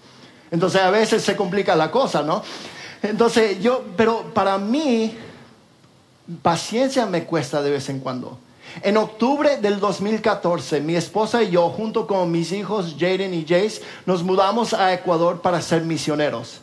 Entonces 0.52 0.82
a 0.82 0.90
veces 0.90 1.24
se 1.24 1.38
complica 1.38 1.74
la 1.78 1.90
cosa, 1.90 2.22
¿no? 2.22 2.44
Entonces 3.02 3.62
yo, 3.64 3.86
pero 3.96 4.26
para 4.34 4.58
mí, 4.58 5.18
paciencia 6.42 7.06
me 7.06 7.24
cuesta 7.24 7.62
de 7.62 7.72
vez 7.72 7.88
en 7.88 8.02
cuando. 8.02 8.38
En 8.82 8.98
octubre 8.98 9.58
del 9.58 9.80
2014, 9.80 10.82
mi 10.82 10.96
esposa 10.96 11.44
y 11.44 11.52
yo, 11.52 11.70
junto 11.70 12.08
con 12.08 12.32
mis 12.32 12.52
hijos 12.52 12.96
Jaden 13.00 13.34
y 13.34 13.42
Jace, 13.42 13.82
nos 14.06 14.24
mudamos 14.24 14.74
a 14.74 14.94
Ecuador 14.94 15.42
para 15.42 15.62
ser 15.62 15.84
misioneros. 15.84 16.62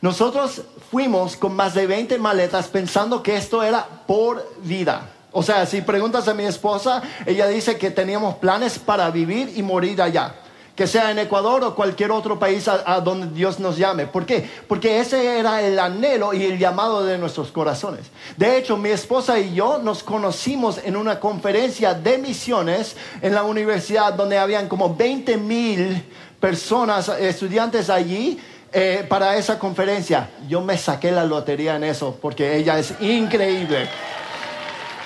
Nosotros 0.00 0.62
fuimos 0.90 1.36
con 1.36 1.54
más 1.54 1.74
de 1.74 1.86
20 1.86 2.18
maletas 2.18 2.68
pensando 2.68 3.22
que 3.22 3.36
esto 3.36 3.62
era 3.62 3.86
por 4.06 4.46
vida. 4.62 5.10
O 5.32 5.42
sea, 5.42 5.66
si 5.66 5.82
preguntas 5.82 6.28
a 6.28 6.34
mi 6.34 6.44
esposa, 6.44 7.02
ella 7.24 7.46
dice 7.46 7.78
que 7.78 7.90
teníamos 7.90 8.36
planes 8.36 8.78
para 8.78 9.10
vivir 9.10 9.52
y 9.56 9.62
morir 9.62 10.00
allá 10.02 10.34
que 10.76 10.86
sea 10.86 11.10
en 11.10 11.18
Ecuador 11.18 11.64
o 11.64 11.74
cualquier 11.74 12.10
otro 12.10 12.38
país 12.38 12.68
a, 12.68 13.00
donde 13.00 13.34
Dios 13.34 13.58
nos 13.58 13.78
llame. 13.78 14.06
¿Por 14.06 14.26
qué? 14.26 14.48
Porque 14.68 15.00
ese 15.00 15.38
era 15.38 15.62
el 15.62 15.78
anhelo 15.78 16.34
y 16.34 16.44
el 16.44 16.58
llamado 16.58 17.04
de 17.04 17.16
nuestros 17.16 17.50
corazones. 17.50 18.10
De 18.36 18.58
hecho, 18.58 18.76
mi 18.76 18.90
esposa 18.90 19.38
y 19.38 19.54
yo 19.54 19.78
nos 19.78 20.02
conocimos 20.02 20.78
en 20.84 20.96
una 20.96 21.18
conferencia 21.18 21.94
de 21.94 22.18
misiones 22.18 22.94
en 23.22 23.34
la 23.34 23.42
universidad 23.42 24.12
donde 24.12 24.36
habían 24.36 24.68
como 24.68 24.94
20 24.94 25.38
mil 25.38 26.04
personas, 26.38 27.08
estudiantes 27.08 27.88
allí. 27.88 28.38
Eh, 28.72 29.06
para 29.08 29.36
esa 29.36 29.58
conferencia, 29.58 30.28
yo 30.46 30.60
me 30.60 30.76
saqué 30.76 31.10
la 31.10 31.24
lotería 31.24 31.76
en 31.76 31.84
eso 31.84 32.18
porque 32.20 32.56
ella 32.56 32.78
es 32.78 32.92
increíble. 33.00 33.88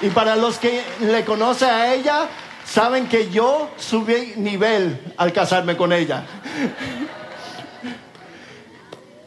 Y 0.03 0.09
para 0.09 0.35
los 0.35 0.59
que 0.59 0.83
le 1.01 1.25
conocen 1.25 1.69
a 1.69 1.93
ella, 1.95 2.29
Saben 2.71 3.09
que 3.09 3.29
yo 3.31 3.69
subí 3.77 4.35
nivel 4.37 5.13
al 5.17 5.33
casarme 5.33 5.77
con 5.77 5.93
ella. 5.93 6.25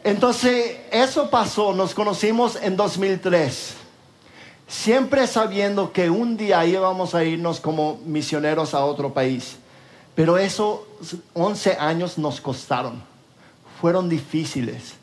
Entonces, 0.02 0.78
eso 0.90 1.28
pasó, 1.28 1.74
nos 1.74 1.94
conocimos 1.94 2.56
en 2.56 2.74
2003, 2.74 3.74
siempre 4.66 5.26
sabiendo 5.26 5.92
que 5.92 6.08
un 6.08 6.38
día 6.38 6.64
íbamos 6.64 7.14
a 7.14 7.22
irnos 7.22 7.60
como 7.60 8.00
misioneros 8.06 8.72
a 8.72 8.82
otro 8.82 9.12
país. 9.12 9.56
Pero 10.14 10.38
esos 10.38 10.80
11 11.34 11.76
años 11.78 12.16
nos 12.16 12.40
costaron, 12.40 13.02
fueron 13.78 14.08
difíciles. 14.08 14.94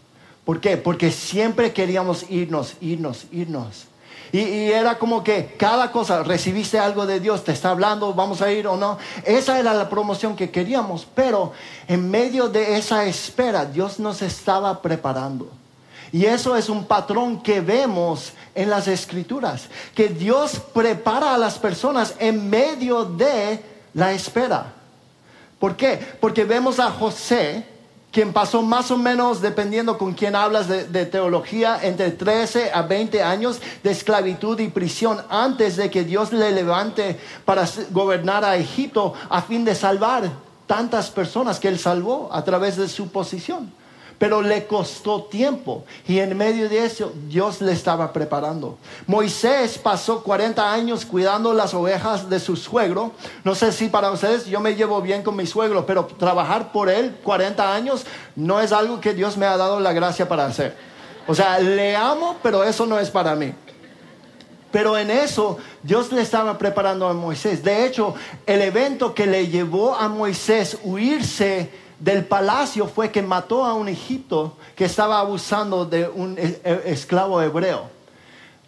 ¿Por 0.45 0.59
qué? 0.59 0.77
Porque 0.77 1.11
siempre 1.11 1.73
queríamos 1.73 2.25
irnos, 2.27 2.73
irnos, 2.81 3.27
irnos. 3.31 3.90
Y, 4.31 4.71
era 4.71 4.97
como 4.97 5.23
que 5.23 5.55
cada 5.57 5.91
cosa, 5.91 6.23
recibiste 6.23 6.79
algo 6.79 7.05
de 7.05 7.19
Dios, 7.19 7.43
te 7.43 7.51
está 7.51 7.71
hablando, 7.71 8.13
vamos 8.13 8.41
a 8.41 8.51
ir 8.51 8.67
o 8.67 8.77
no. 8.77 8.97
Esa 9.25 9.59
era 9.59 9.73
la 9.73 9.89
promoción 9.89 10.35
que 10.35 10.51
queríamos, 10.51 11.05
pero 11.13 11.51
en 11.87 12.09
medio 12.09 12.47
de 12.47 12.77
esa 12.77 13.05
espera, 13.05 13.65
Dios 13.65 13.99
nos 13.99 14.21
estaba 14.21 14.81
preparando. 14.81 15.49
Y 16.13 16.25
eso 16.25 16.55
es 16.55 16.69
un 16.69 16.85
patrón 16.85 17.41
que 17.41 17.61
vemos 17.61 18.33
en 18.53 18.69
las 18.69 18.87
escrituras, 18.87 19.67
que 19.95 20.09
Dios 20.09 20.61
prepara 20.73 21.33
a 21.33 21.37
las 21.37 21.57
personas 21.57 22.15
en 22.19 22.49
medio 22.49 23.05
de 23.05 23.63
la 23.93 24.11
espera. 24.11 24.73
¿Por 25.59 25.75
qué? 25.75 25.99
Porque 26.19 26.43
vemos 26.43 26.79
a 26.79 26.89
José 26.89 27.65
quien 28.11 28.33
pasó 28.33 28.61
más 28.61 28.91
o 28.91 28.97
menos, 28.97 29.41
dependiendo 29.41 29.97
con 29.97 30.13
quién 30.13 30.35
hablas 30.35 30.67
de, 30.67 31.05
teología, 31.05 31.79
entre 31.81 32.11
13 32.11 32.71
a 32.73 32.81
20 32.81 33.23
años 33.23 33.61
de 33.83 33.91
esclavitud 33.91 34.59
y 34.59 34.67
prisión 34.67 35.21
antes 35.29 35.77
de 35.77 35.89
que 35.89 36.03
Dios 36.03 36.33
le 36.33 36.51
levante 36.51 37.17
para 37.45 37.65
gobernar 37.91 38.43
a 38.43 38.57
Egipto 38.57 39.13
a 39.29 39.41
fin 39.41 39.63
de 39.63 39.75
salvar 39.75 40.29
tantas 40.67 41.09
personas 41.09 41.59
que 41.59 41.69
él 41.69 41.79
salvó 41.79 42.29
a 42.31 42.43
través 42.43 42.75
de 42.75 42.89
su 42.89 43.09
posición. 43.09 43.71
Pero 44.21 44.39
le 44.43 44.67
costó 44.67 45.23
tiempo. 45.23 45.83
Y 46.07 46.19
en 46.19 46.37
medio 46.37 46.69
de 46.69 46.85
eso, 46.85 47.11
Dios 47.27 47.59
le 47.59 47.71
estaba 47.71 48.13
preparando. 48.13 48.77
Moisés 49.07 49.79
pasó 49.79 50.21
40 50.21 50.71
años 50.71 51.05
cuidando 51.05 51.55
las 51.55 51.73
ovejas 51.73 52.29
de 52.29 52.39
su 52.39 52.55
suegro. 52.55 53.13
No 53.43 53.55
sé 53.55 53.71
si 53.71 53.87
para 53.87 54.11
ustedes 54.11 54.45
yo 54.45 54.59
me 54.59 54.75
llevo 54.75 55.01
bien 55.01 55.23
con 55.23 55.35
mi 55.35 55.47
suegro, 55.47 55.87
pero 55.87 56.05
trabajar 56.05 56.71
por 56.71 56.87
él 56.87 57.17
40 57.23 57.73
años 57.73 58.05
no 58.35 58.61
es 58.61 58.71
algo 58.71 59.01
que 59.01 59.15
Dios 59.15 59.37
me 59.37 59.47
ha 59.47 59.57
dado 59.57 59.79
la 59.79 59.91
gracia 59.91 60.29
para 60.29 60.45
hacer. 60.45 60.77
O 61.25 61.33
sea, 61.33 61.57
le 61.57 61.95
amo, 61.95 62.35
pero 62.43 62.63
eso 62.63 62.85
no 62.85 62.99
es 62.99 63.09
para 63.09 63.33
mí. 63.33 63.51
Pero 64.71 64.99
en 64.99 65.09
eso 65.09 65.57
Dios 65.81 66.11
le 66.11 66.21
estaba 66.21 66.59
preparando 66.59 67.07
a 67.07 67.13
Moisés. 67.13 67.63
De 67.63 67.87
hecho, 67.87 68.13
el 68.45 68.61
evento 68.61 69.15
que 69.15 69.25
le 69.25 69.47
llevó 69.47 69.95
a 69.95 70.07
Moisés 70.09 70.77
huirse 70.83 71.71
del 72.01 72.25
palacio 72.25 72.87
fue 72.87 73.11
que 73.11 73.21
mató 73.21 73.63
a 73.63 73.75
un 73.75 73.87
Egipto 73.87 74.57
que 74.75 74.85
estaba 74.85 75.19
abusando 75.19 75.85
de 75.85 76.07
un 76.07 76.37
esclavo 76.37 77.41
hebreo. 77.41 77.89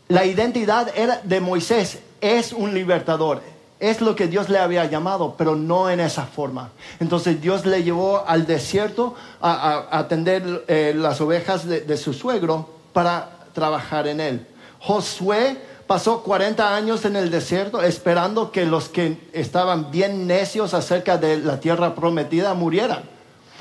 La 0.08 0.26
identidad 0.26 0.92
era 0.96 1.20
de 1.24 1.40
Moisés 1.40 2.00
es 2.24 2.54
un 2.54 2.74
libertador. 2.74 3.42
Es 3.80 4.00
lo 4.00 4.16
que 4.16 4.28
Dios 4.28 4.48
le 4.48 4.60
había 4.60 4.86
llamado, 4.86 5.36
pero 5.38 5.56
no 5.56 5.90
en 5.90 6.00
esa 6.00 6.26
forma. 6.26 6.70
Entonces 7.02 7.42
Dios 7.42 7.66
le 7.66 7.84
llevó 7.84 8.24
al 8.26 8.46
desierto 8.46 9.14
a, 9.42 9.88
atender 9.92 10.64
eh, 10.70 10.94
las 10.96 11.20
ovejas 11.20 11.68
de, 11.68 11.82
de 11.82 11.98
su 11.98 12.14
suegro 12.14 12.70
para 12.94 13.30
trabajar 13.54 14.08
en 14.08 14.22
él. 14.22 14.48
Josué 14.80 15.58
pasó 15.86 16.24
40 16.24 16.76
años 16.76 17.04
en 17.04 17.18
el 17.18 17.30
desierto 17.30 17.82
esperando 17.82 18.52
que 18.52 18.66
los 18.66 18.88
que 18.88 19.18
estaban 19.34 19.92
bien 19.92 20.28
necios 20.28 20.74
acerca 20.74 21.18
de 21.18 21.40
la 21.40 21.60
tierra 21.60 21.94
prometida 21.94 22.54
murieran. 22.54 23.13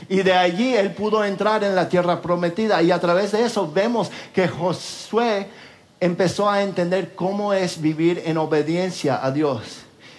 Y 0.09 0.23
de 0.23 0.33
allí 0.33 0.75
él 0.75 0.93
pudo 0.93 1.25
entrar 1.25 1.65
en 1.65 1.75
la 1.75 1.89
tierra 1.89 2.21
prometida. 2.21 2.83
Y 2.83 2.91
a 2.91 3.01
través 3.01 3.33
de 3.33 3.45
eso 3.45 3.71
vemos 3.71 4.11
que 4.35 4.49
Josué 4.49 5.49
empezó 6.01 6.51
a 6.51 6.63
entender 6.63 7.15
cómo 7.15 7.53
es 7.53 7.81
vivir 7.81 8.23
en 8.25 8.39
obediencia 8.39 9.25
a 9.25 9.31
Dios. 9.31 9.63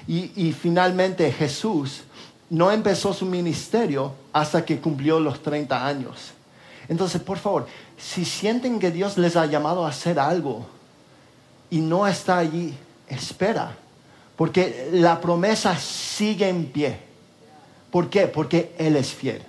Y, 0.07 0.31
y 0.35 0.53
finalmente 0.53 1.31
Jesús 1.31 2.03
no 2.49 2.71
empezó 2.71 3.13
su 3.13 3.25
ministerio 3.25 4.13
hasta 4.31 4.63
que 4.63 4.79
cumplió 4.79 5.19
los 5.19 5.41
30 5.41 5.85
años. 5.85 6.31
Entonces, 6.87 7.21
por 7.21 7.37
favor, 7.37 7.67
si 7.97 8.25
sienten 8.25 8.79
que 8.79 8.91
Dios 8.91 9.17
les 9.17 9.35
ha 9.35 9.45
llamado 9.45 9.85
a 9.85 9.89
hacer 9.89 10.19
algo, 10.19 10.65
y 11.73 11.79
no 11.79 12.05
está 12.05 12.37
allí, 12.37 12.71
espera, 13.07 13.75
porque 14.35 14.89
la 14.91 15.19
promesa 15.19 15.75
sigue 15.75 16.47
en 16.47 16.67
pie. 16.67 16.99
¿Por 17.89 18.11
qué? 18.11 18.27
Porque 18.27 18.75
Él 18.77 18.95
es 18.95 19.11
fiel. 19.11 19.41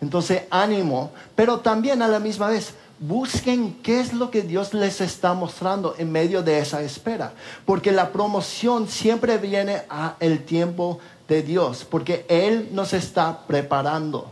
Entonces, 0.00 0.42
ánimo, 0.50 1.10
pero 1.34 1.58
también 1.58 2.02
a 2.02 2.08
la 2.08 2.20
misma 2.20 2.48
vez, 2.48 2.74
busquen 3.00 3.78
qué 3.82 4.00
es 4.00 4.12
lo 4.12 4.30
que 4.30 4.42
Dios 4.42 4.74
les 4.74 5.00
está 5.00 5.34
mostrando 5.34 5.94
en 5.98 6.10
medio 6.10 6.42
de 6.42 6.58
esa 6.58 6.82
espera, 6.82 7.32
porque 7.64 7.92
la 7.92 8.10
promoción 8.10 8.88
siempre 8.88 9.38
viene 9.38 9.82
a 9.88 10.16
el 10.20 10.44
tiempo 10.44 10.98
de 11.28 11.42
Dios, 11.42 11.86
porque 11.88 12.24
Él 12.28 12.68
nos 12.72 12.92
está 12.92 13.46
preparando. 13.46 14.30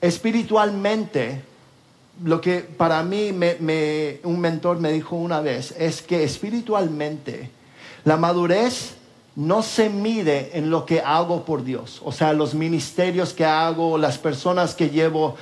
Espiritualmente, 0.00 1.42
lo 2.24 2.40
que 2.40 2.60
para 2.60 3.02
mí 3.02 3.30
un 4.24 4.40
mentor 4.40 4.78
me 4.78 4.92
dijo 4.92 5.16
una 5.16 5.40
vez 5.40 5.74
es 5.78 6.02
que 6.02 6.24
espiritualmente 6.24 7.50
la 8.04 8.16
madurez 8.16 8.94
no 9.34 9.62
se 9.62 9.88
mide 9.88 10.50
en 10.58 10.70
lo 10.70 10.84
que 10.84 11.00
hago 11.00 11.44
por 11.44 11.64
Dios, 11.64 12.02
o 12.04 12.12
sea, 12.12 12.34
los 12.34 12.54
ministerios 12.54 13.32
que 13.32 13.46
hago, 13.46 13.96
las 13.96 14.18
personas 14.18 14.74
que 14.74 14.90
llevo, 14.90 15.36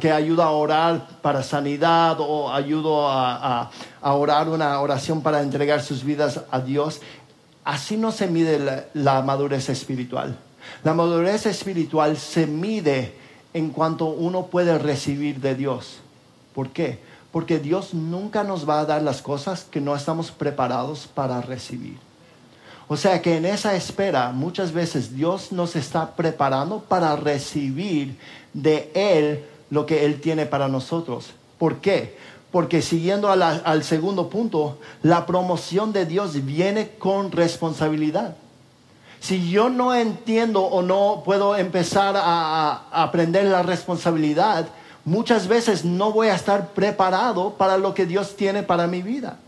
que 0.00 0.10
ayudo 0.10 0.42
a 0.42 0.50
orar 0.50 1.06
para 1.20 1.42
sanidad 1.42 2.16
o 2.20 2.50
ayudo 2.50 3.06
a, 3.06 3.70
orar 4.00 4.48
una 4.48 4.80
oración 4.80 5.20
para 5.20 5.42
entregar 5.42 5.82
sus 5.82 6.02
vidas 6.02 6.40
a 6.50 6.60
Dios. 6.60 7.00
Así 7.62 7.98
no 7.98 8.10
se 8.10 8.26
mide 8.26 8.88
la 8.94 9.20
madurez 9.20 9.68
espiritual. 9.68 10.38
La 10.82 10.94
madurez 10.94 11.44
espiritual 11.44 12.16
se 12.16 12.46
mide 12.46 13.14
en 13.52 13.68
cuanto 13.70 14.06
uno 14.06 14.46
puede 14.46 14.78
recibir 14.78 15.40
de 15.40 15.54
Dios. 15.54 15.98
¿Por 16.54 16.70
qué? 16.70 17.00
Porque 17.32 17.58
Dios 17.58 17.92
nunca 17.92 18.44
nos 18.44 18.66
va 18.66 18.80
a 18.80 18.86
dar 18.86 19.02
las 19.02 19.20
cosas 19.20 19.64
que 19.64 19.82
no 19.82 19.94
estamos 19.94 20.30
preparados 20.30 21.06
para 21.06 21.42
recibir. 21.42 22.07
O 22.88 22.96
sea 22.96 23.20
que 23.20 23.36
en 23.36 23.44
esa 23.44 23.74
espera 23.74 24.32
muchas 24.32 24.72
veces 24.72 25.14
Dios 25.14 25.52
nos 25.52 25.76
está 25.76 26.16
preparando 26.16 26.80
para 26.80 27.14
recibir 27.16 28.16
de 28.54 28.90
Él 28.94 29.44
lo 29.70 29.84
que 29.84 30.06
Él 30.06 30.20
tiene 30.20 30.46
para 30.46 30.68
nosotros. 30.68 31.34
¿Por 31.58 31.76
qué? 31.76 32.16
Porque 32.50 32.80
siguiendo 32.80 33.30
al 33.30 33.84
segundo 33.84 34.30
punto, 34.30 34.78
la 35.02 35.26
promoción 35.26 35.92
de 35.92 36.06
Dios 36.06 36.46
viene 36.46 36.92
con 36.98 37.30
responsabilidad. 37.30 38.36
Si 39.20 39.50
yo 39.50 39.68
no 39.68 39.94
entiendo 39.94 40.62
o 40.62 40.80
no 40.80 41.22
puedo 41.24 41.56
empezar 41.56 42.14
a, 42.16 42.84
aprender 42.90 43.44
la 43.46 43.62
responsabilidad, 43.62 44.68
muchas 45.04 45.48
veces 45.48 45.84
no 45.84 46.12
voy 46.12 46.28
a 46.28 46.34
estar 46.34 46.68
preparado 46.68 47.54
para 47.54 47.76
lo 47.76 47.94
que 47.94 48.06
Dios 48.06 48.36
tiene 48.36 48.62
para 48.62 48.86
mi 48.86 49.02
vida. 49.02 49.38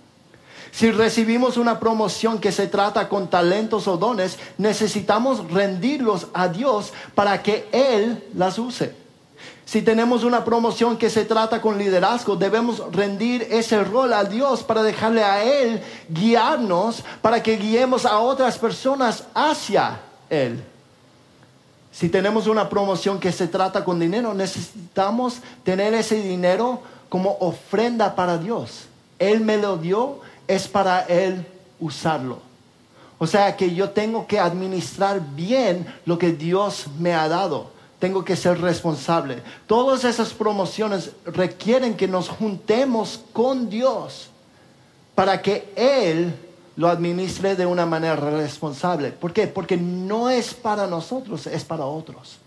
Si 0.72 0.90
recibimos 0.92 1.56
una 1.56 1.80
promoción 1.80 2.38
que 2.38 2.52
se 2.52 2.66
trata 2.66 3.08
con 3.08 3.28
talentos 3.28 3.88
o 3.88 3.96
dones, 3.96 4.38
necesitamos 4.58 5.50
rendirlos 5.50 6.28
a 6.32 6.48
Dios 6.48 6.92
para 7.14 7.42
que 7.42 7.68
Él 7.72 8.24
las 8.34 8.58
use. 8.58 8.94
Si 9.64 9.82
tenemos 9.82 10.24
una 10.24 10.44
promoción 10.44 10.96
que 10.96 11.10
se 11.10 11.24
trata 11.24 11.60
con 11.60 11.78
liderazgo, 11.78 12.34
debemos 12.34 12.82
rendir 12.92 13.46
ese 13.50 13.84
rol 13.84 14.12
a 14.12 14.24
Dios 14.24 14.64
para 14.64 14.82
dejarle 14.82 15.22
a 15.22 15.44
Él 15.44 15.80
guiarnos, 16.08 17.04
para 17.22 17.42
que 17.42 17.56
guiemos 17.56 18.04
a 18.04 18.18
otras 18.18 18.58
personas 18.58 19.24
hacia 19.34 20.00
Él. 20.28 20.62
Si 21.92 22.08
tenemos 22.08 22.46
una 22.46 22.68
promoción 22.68 23.20
que 23.20 23.32
se 23.32 23.46
trata 23.46 23.84
con 23.84 23.98
dinero, 23.98 24.34
necesitamos 24.34 25.38
tener 25.64 25.94
ese 25.94 26.16
dinero 26.16 26.80
como 27.08 27.36
ofrenda 27.40 28.14
para 28.14 28.38
Dios. 28.38 28.86
Él 29.18 29.40
me 29.40 29.56
lo 29.56 29.76
dio, 29.76 30.20
es 30.54 30.68
para 30.68 31.02
Él 31.02 31.46
usarlo. 31.78 32.38
O 33.18 33.26
sea 33.26 33.56
que 33.56 33.74
yo 33.74 33.90
tengo 33.90 34.26
que 34.26 34.38
administrar 34.38 35.20
bien 35.34 35.86
lo 36.06 36.18
que 36.18 36.32
Dios 36.32 36.86
me 36.98 37.14
ha 37.14 37.28
dado 37.28 37.80
tengo 38.00 38.24
que 38.24 38.34
ser 38.34 38.60
responsable. 38.60 39.42
Todas 39.66 40.04
esas 40.04 40.32
promociones 40.32 41.10
requieren 41.26 41.96
que 41.96 42.08
nos 42.08 42.28
juntemos 42.28 43.20
con 43.32 43.68
Dios 43.68 44.30
para 45.14 45.40
que 45.40 45.70
Él 45.76 46.34
lo 46.76 46.88
administre 46.88 47.54
de 47.54 47.66
una 47.66 47.84
manera 47.84 48.16
responsable. 48.16 49.12
¿Por 49.12 49.34
qué? 49.34 49.46
Porque 49.46 49.76
no 49.76 50.30
es 50.30 50.54
para 50.54 50.86
nosotros, 50.86 51.46
es 51.46 51.62
para 51.62 51.84
otros. 51.84 52.38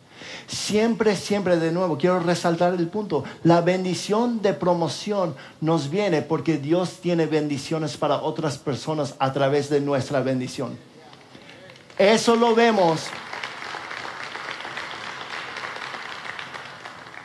Siempre, 0.47 1.15
siempre 1.15 1.57
de 1.57 1.71
nuevo, 1.71 1.97
quiero 1.97 2.19
resaltar 2.19 2.73
el 2.73 2.87
punto, 2.87 3.23
la 3.43 3.61
bendición 3.61 4.41
de 4.41 4.53
promoción 4.53 5.35
nos 5.61 5.89
viene 5.89 6.21
porque 6.21 6.57
Dios 6.57 6.99
tiene 7.01 7.25
bendiciones 7.25 7.97
para 7.97 8.21
otras 8.21 8.57
personas 8.57 9.15
a 9.19 9.33
través 9.33 9.69
de 9.69 9.81
nuestra 9.81 10.21
bendición. 10.21 10.77
Eso 11.97 12.35
lo 12.35 12.55
vemos 12.55 13.01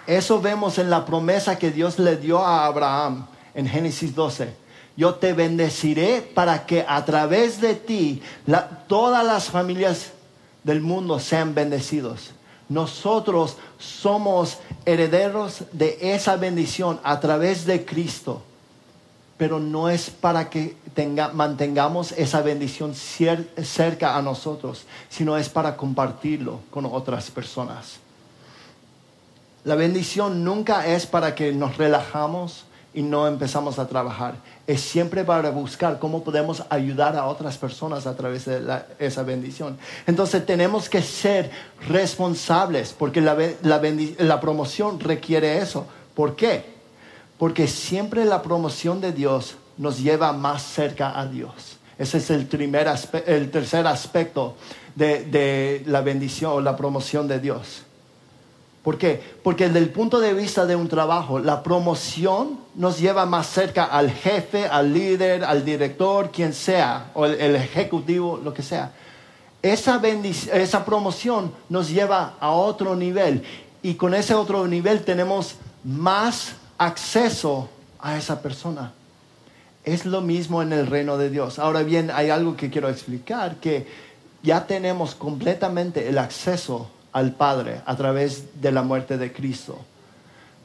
Eso 0.08 0.40
vemos 0.40 0.78
en 0.78 0.88
la 0.88 1.04
promesa 1.04 1.58
que 1.58 1.70
Dios 1.70 1.98
le 1.98 2.16
dio 2.16 2.38
a 2.38 2.64
Abraham 2.64 3.26
en 3.54 3.68
Génesis 3.68 4.14
12. 4.14 4.54
Yo 4.96 5.16
te 5.16 5.34
bendeciré 5.34 6.22
para 6.22 6.64
que 6.64 6.82
a 6.88 7.04
través 7.04 7.60
de 7.60 7.74
ti 7.74 8.22
todas 8.86 9.22
las 9.22 9.50
familias 9.50 10.12
del 10.64 10.80
mundo 10.80 11.20
sean 11.20 11.54
bendecidos. 11.54 12.30
Nosotros 12.68 13.56
somos 13.78 14.58
herederos 14.84 15.62
de 15.72 15.98
esa 16.00 16.36
bendición 16.36 17.00
a 17.02 17.18
través 17.20 17.64
de 17.64 17.84
Cristo. 17.84 18.42
Pero 19.38 19.60
no 19.60 19.88
es 19.88 20.10
para 20.10 20.50
que 20.50 20.76
mantengamos 21.32 22.12
esa 22.12 22.42
bendición 22.42 22.94
cerca 22.94 24.16
a 24.16 24.22
nosotros, 24.22 24.84
sino 25.08 25.36
es 25.36 25.48
para 25.48 25.76
compartirlo 25.76 26.60
con 26.70 26.84
otras 26.86 27.30
personas. 27.30 28.00
La 29.64 29.76
bendición 29.76 30.44
nunca 30.44 30.86
es 30.86 31.06
para 31.06 31.34
que 31.34 31.52
nos 31.52 31.76
relajamos 31.76 32.64
y 32.94 33.02
no 33.02 33.28
empezamos 33.28 33.78
a 33.78 33.86
trabajar. 33.86 34.36
Es 34.66 34.80
siempre 34.80 35.24
para 35.24 35.50
buscar 35.50 35.98
cómo 35.98 36.24
podemos 36.24 36.64
ayudar 36.70 37.16
a 37.16 37.26
otras 37.26 37.58
personas 37.58 38.06
a 38.06 38.16
través 38.16 38.46
de 38.46 38.60
esa 38.98 39.22
bendición. 39.22 39.78
Entonces 40.06 40.44
tenemos 40.44 40.88
que 40.88 41.02
ser 41.02 41.50
responsables 41.86 42.94
porque 42.98 43.20
la, 43.20 43.36
la 43.62 44.40
promoción 44.40 45.00
requiere 45.00 45.58
eso. 45.58 45.86
¿Por 46.14 46.34
qué? 46.34 46.64
Porque 47.38 47.68
siempre 47.68 48.24
la 48.24 48.42
promoción 48.42 49.00
de 49.00 49.12
Dios 49.12 49.56
nos 49.76 50.00
lleva 50.00 50.32
más 50.32 50.62
cerca 50.62 51.18
a 51.18 51.26
Dios. 51.26 51.78
Ese 51.98 52.18
es 52.18 52.30
el, 52.30 52.46
primer 52.46 52.88
el 53.26 53.50
tercer 53.50 53.86
aspecto 53.86 54.56
de, 54.94 55.24
de 55.24 55.82
la 55.86 56.00
bendición 56.00 56.52
o 56.52 56.60
la 56.60 56.76
promoción 56.76 57.28
de 57.28 57.40
Dios. 57.40 57.82
¿Por 58.88 58.96
qué? 58.96 59.20
Porque 59.42 59.66
desde 59.66 59.80
el 59.80 59.90
punto 59.90 60.18
de 60.18 60.32
vista 60.32 60.64
de 60.64 60.74
un 60.74 60.88
trabajo, 60.88 61.38
la 61.38 61.62
promoción 61.62 62.58
nos 62.74 62.98
lleva 62.98 63.26
más 63.26 63.46
cerca 63.46 63.84
al 63.84 64.10
jefe, 64.10 64.64
al 64.64 64.94
líder, 64.94 65.44
al 65.44 65.62
director, 65.62 66.30
quien 66.30 66.54
sea, 66.54 67.10
o 67.12 67.26
el, 67.26 67.54
ejecutivo, 67.54 68.40
lo 68.42 68.54
que 68.54 68.62
sea. 68.62 68.92
Esa, 69.60 70.00
esa 70.54 70.86
promoción 70.86 71.52
nos 71.68 71.90
lleva 71.90 72.36
a 72.40 72.52
otro 72.52 72.96
nivel 72.96 73.42
y 73.82 73.92
con 73.96 74.14
ese 74.14 74.32
otro 74.32 74.66
nivel 74.66 75.04
tenemos 75.04 75.56
más 75.84 76.54
acceso 76.78 77.68
a 78.00 78.16
esa 78.16 78.40
persona. 78.40 78.94
Es 79.84 80.06
lo 80.06 80.22
mismo 80.22 80.62
en 80.62 80.72
el 80.72 80.86
reino 80.86 81.18
de 81.18 81.28
Dios. 81.28 81.58
Ahora 81.58 81.82
bien, 81.82 82.10
hay 82.10 82.30
algo 82.30 82.56
que 82.56 82.70
quiero 82.70 82.88
explicar, 82.88 83.56
que 83.56 83.86
ya 84.42 84.66
tenemos 84.66 85.14
completamente 85.14 86.08
el 86.08 86.16
acceso 86.16 86.88
al 87.12 87.32
Padre 87.32 87.80
a 87.86 87.96
través 87.96 88.60
de 88.60 88.72
la 88.72 88.82
muerte 88.82 89.18
de 89.18 89.32
Cristo. 89.32 89.78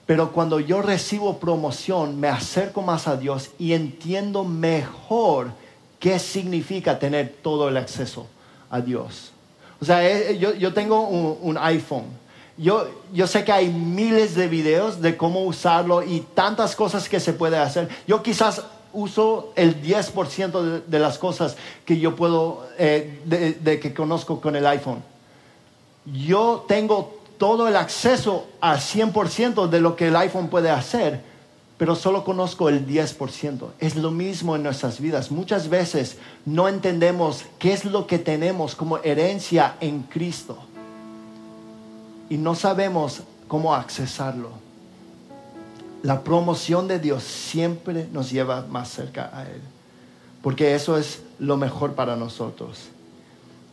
Pero 0.05 0.31
cuando 0.31 0.59
yo 0.59 0.81
recibo 0.81 1.37
promoción, 1.37 2.19
me 2.19 2.27
acerco 2.27 2.81
más 2.81 3.07
a 3.07 3.15
Dios 3.15 3.51
y 3.57 3.73
entiendo 3.73 4.43
mejor 4.43 5.51
qué 5.99 6.19
significa 6.19 6.99
tener 6.99 7.33
todo 7.41 7.69
el 7.69 7.77
acceso 7.77 8.27
a 8.69 8.81
Dios. 8.81 9.31
O 9.79 9.85
sea, 9.85 10.07
eh, 10.07 10.37
yo, 10.37 10.73
tengo 10.73 11.07
un, 11.07 11.57
iPhone. 11.57 12.05
Yo, 12.57 12.87
yo, 13.13 13.27
sé 13.27 13.43
que 13.45 13.51
hay 13.51 13.69
miles 13.69 14.35
de 14.35 14.47
videos 14.47 15.01
de 15.01 15.15
cómo 15.15 15.43
usarlo 15.43 16.03
y 16.03 16.19
tantas 16.33 16.75
cosas 16.75 17.07
que 17.07 17.19
se 17.19 17.33
puede 17.33 17.57
hacer. 17.57 17.87
Yo 18.05 18.21
quizás 18.21 18.61
uso 18.91 19.53
el 19.55 19.81
10% 19.81 20.83
de, 20.85 20.99
las 20.99 21.17
cosas 21.17 21.55
que 21.85 21.99
yo 21.99 22.15
puedo, 22.15 22.67
eh, 22.77 23.21
de 23.25 23.79
que 23.79 23.93
conozco 23.93 24.39
con 24.39 24.55
el 24.55 24.67
iPhone 24.67 25.12
yo 26.05 26.65
tengo 26.67 27.17
todo 27.37 27.67
el 27.67 27.75
acceso 27.75 28.47
al 28.61 28.79
100% 28.79 29.67
de 29.67 29.81
lo 29.81 29.95
que 29.95 30.07
el 30.07 30.15
iPhone 30.15 30.49
puede 30.49 30.69
hacer, 30.69 31.21
pero 31.77 31.95
solo 31.95 32.23
conozco 32.23 32.69
el 32.69 32.87
10%. 32.87 33.67
Es 33.79 33.95
lo 33.95 34.11
mismo 34.11 34.55
en 34.55 34.63
nuestras 34.63 34.99
vidas. 34.99 35.31
Muchas 35.31 35.69
veces 35.69 36.17
no 36.45 36.67
entendemos 36.67 37.43
qué 37.59 37.73
es 37.73 37.85
lo 37.85 38.07
que 38.07 38.19
tenemos 38.19 38.75
como 38.75 38.99
herencia 38.99 39.75
en 39.81 40.03
Cristo 40.03 40.57
y 42.29 42.37
no 42.37 42.55
sabemos 42.55 43.21
cómo 43.47 43.75
accesarlo. 43.75 44.49
La 46.01 46.21
promoción 46.21 46.87
de 46.87 46.99
Dios 46.99 47.23
siempre 47.23 48.07
nos 48.11 48.31
lleva 48.31 48.65
más 48.69 48.89
cerca 48.89 49.29
a 49.33 49.43
Él, 49.43 49.61
porque 50.41 50.75
eso 50.75 50.97
es 50.97 51.21
lo 51.39 51.57
mejor 51.57 51.93
para 51.93 52.15
nosotros. 52.15 52.89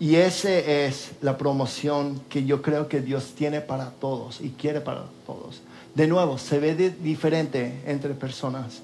Y 0.01 0.17
esa 0.17 0.51
es 0.51 1.11
la 1.21 1.37
promoción 1.37 2.23
que 2.31 2.47
yo 2.47 2.63
creo 2.63 2.89
que 2.89 3.03
Dios 3.03 3.35
tiene 3.37 3.61
para 3.61 3.91
todos 3.91 4.41
y 4.41 4.49
quiere 4.49 4.81
para 4.81 5.05
todos. 5.27 5.61
De 5.95 6.07
nuevo, 6.07 6.39
se 6.39 6.59
ve 6.59 6.75
diferente 6.75 7.83
entre 7.85 8.15
personas. 8.15 8.81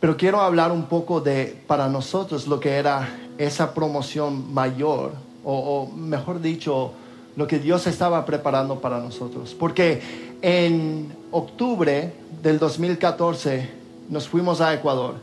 Pero 0.00 0.16
quiero 0.16 0.40
hablar 0.40 0.72
un 0.72 0.86
poco 0.86 1.20
de, 1.20 1.62
para 1.68 1.88
nosotros, 1.88 2.48
lo 2.48 2.58
que 2.58 2.70
era 2.70 3.16
esa 3.38 3.72
promoción 3.72 4.52
mayor, 4.52 5.12
o, 5.44 5.54
o 5.54 5.96
mejor 5.96 6.40
dicho, 6.40 6.90
lo 7.36 7.46
que 7.46 7.60
Dios 7.60 7.86
estaba 7.86 8.26
preparando 8.26 8.80
para 8.80 8.98
nosotros. 8.98 9.54
Porque 9.54 10.02
en 10.42 11.14
octubre 11.30 12.12
del 12.42 12.58
2014 12.58 13.70
nos 14.08 14.26
fuimos 14.26 14.60
a 14.60 14.74
Ecuador, 14.74 15.14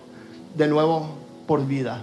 de 0.56 0.70
nuevo 0.70 1.10
por 1.46 1.68
vida 1.68 2.02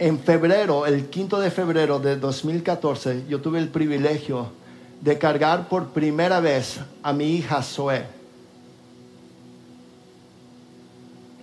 en 0.00 0.18
febrero, 0.18 0.86
el 0.86 1.10
quinto 1.10 1.38
de 1.38 1.50
febrero 1.50 1.98
de 1.98 2.16
2014, 2.16 3.26
yo 3.28 3.42
tuve 3.42 3.58
el 3.58 3.68
privilegio 3.68 4.48
de 5.02 5.18
cargar 5.18 5.68
por 5.68 5.88
primera 5.88 6.40
vez 6.40 6.80
a 7.02 7.12
mi 7.12 7.26
hija 7.26 7.62
Zoe. 7.62 8.06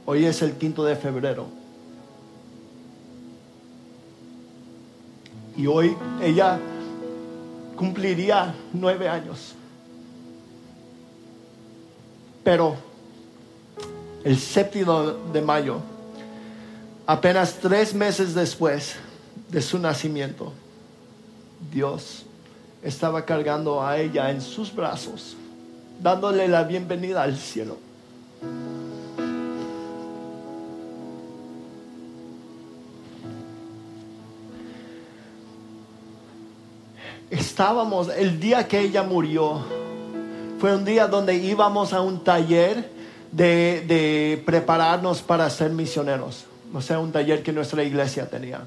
Hoy 0.07 0.25
es 0.25 0.41
el 0.41 0.53
quinto 0.53 0.83
de 0.83 0.95
febrero. 0.95 1.45
Y 5.55 5.67
hoy 5.67 5.95
ella 6.19 6.59
cumpliría 7.75 8.55
nueve 8.73 9.07
años. 9.07 9.53
Pero 12.43 12.75
el 14.23 14.35
séptimo 14.39 15.03
de 15.31 15.41
mayo 15.43 15.79
Apenas 17.09 17.59
tres 17.61 17.93
meses 17.93 18.35
después 18.35 18.97
de 19.47 19.61
su 19.61 19.79
nacimiento, 19.79 20.51
Dios 21.71 22.25
estaba 22.83 23.23
cargando 23.23 23.81
a 23.81 23.97
ella 23.97 24.29
en 24.29 24.41
sus 24.41 24.75
brazos, 24.75 25.37
dándole 26.01 26.49
la 26.49 26.65
bienvenida 26.65 27.23
al 27.23 27.37
cielo. 27.37 27.77
Estábamos, 37.29 38.09
el 38.09 38.37
día 38.37 38.67
que 38.67 38.81
ella 38.81 39.03
murió, 39.03 39.61
fue 40.59 40.75
un 40.75 40.83
día 40.83 41.07
donde 41.07 41.35
íbamos 41.35 41.93
a 41.93 42.01
un 42.01 42.21
taller 42.21 42.91
de, 43.31 43.85
de 43.87 44.43
prepararnos 44.45 45.21
para 45.21 45.49
ser 45.49 45.71
misioneros 45.71 46.47
o 46.73 46.81
sea, 46.81 46.99
un 46.99 47.11
taller 47.11 47.43
que 47.43 47.51
nuestra 47.51 47.83
iglesia 47.83 48.29
tenía. 48.29 48.61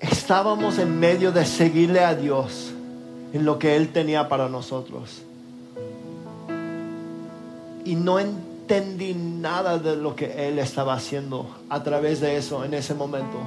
Estábamos 0.00 0.78
en 0.78 0.98
medio 0.98 1.32
de 1.32 1.44
seguirle 1.44 2.00
a 2.04 2.14
Dios 2.14 2.72
en 3.32 3.44
lo 3.44 3.58
que 3.58 3.76
Él 3.76 3.88
tenía 3.88 4.28
para 4.28 4.48
nosotros. 4.48 5.22
Y 7.84 7.94
no 7.94 8.18
entendí 8.18 9.14
nada 9.14 9.78
de 9.78 9.96
lo 9.96 10.14
que 10.14 10.48
Él 10.48 10.58
estaba 10.58 10.94
haciendo 10.94 11.48
a 11.68 11.82
través 11.82 12.20
de 12.20 12.36
eso 12.36 12.64
en 12.64 12.74
ese 12.74 12.94
momento. 12.94 13.38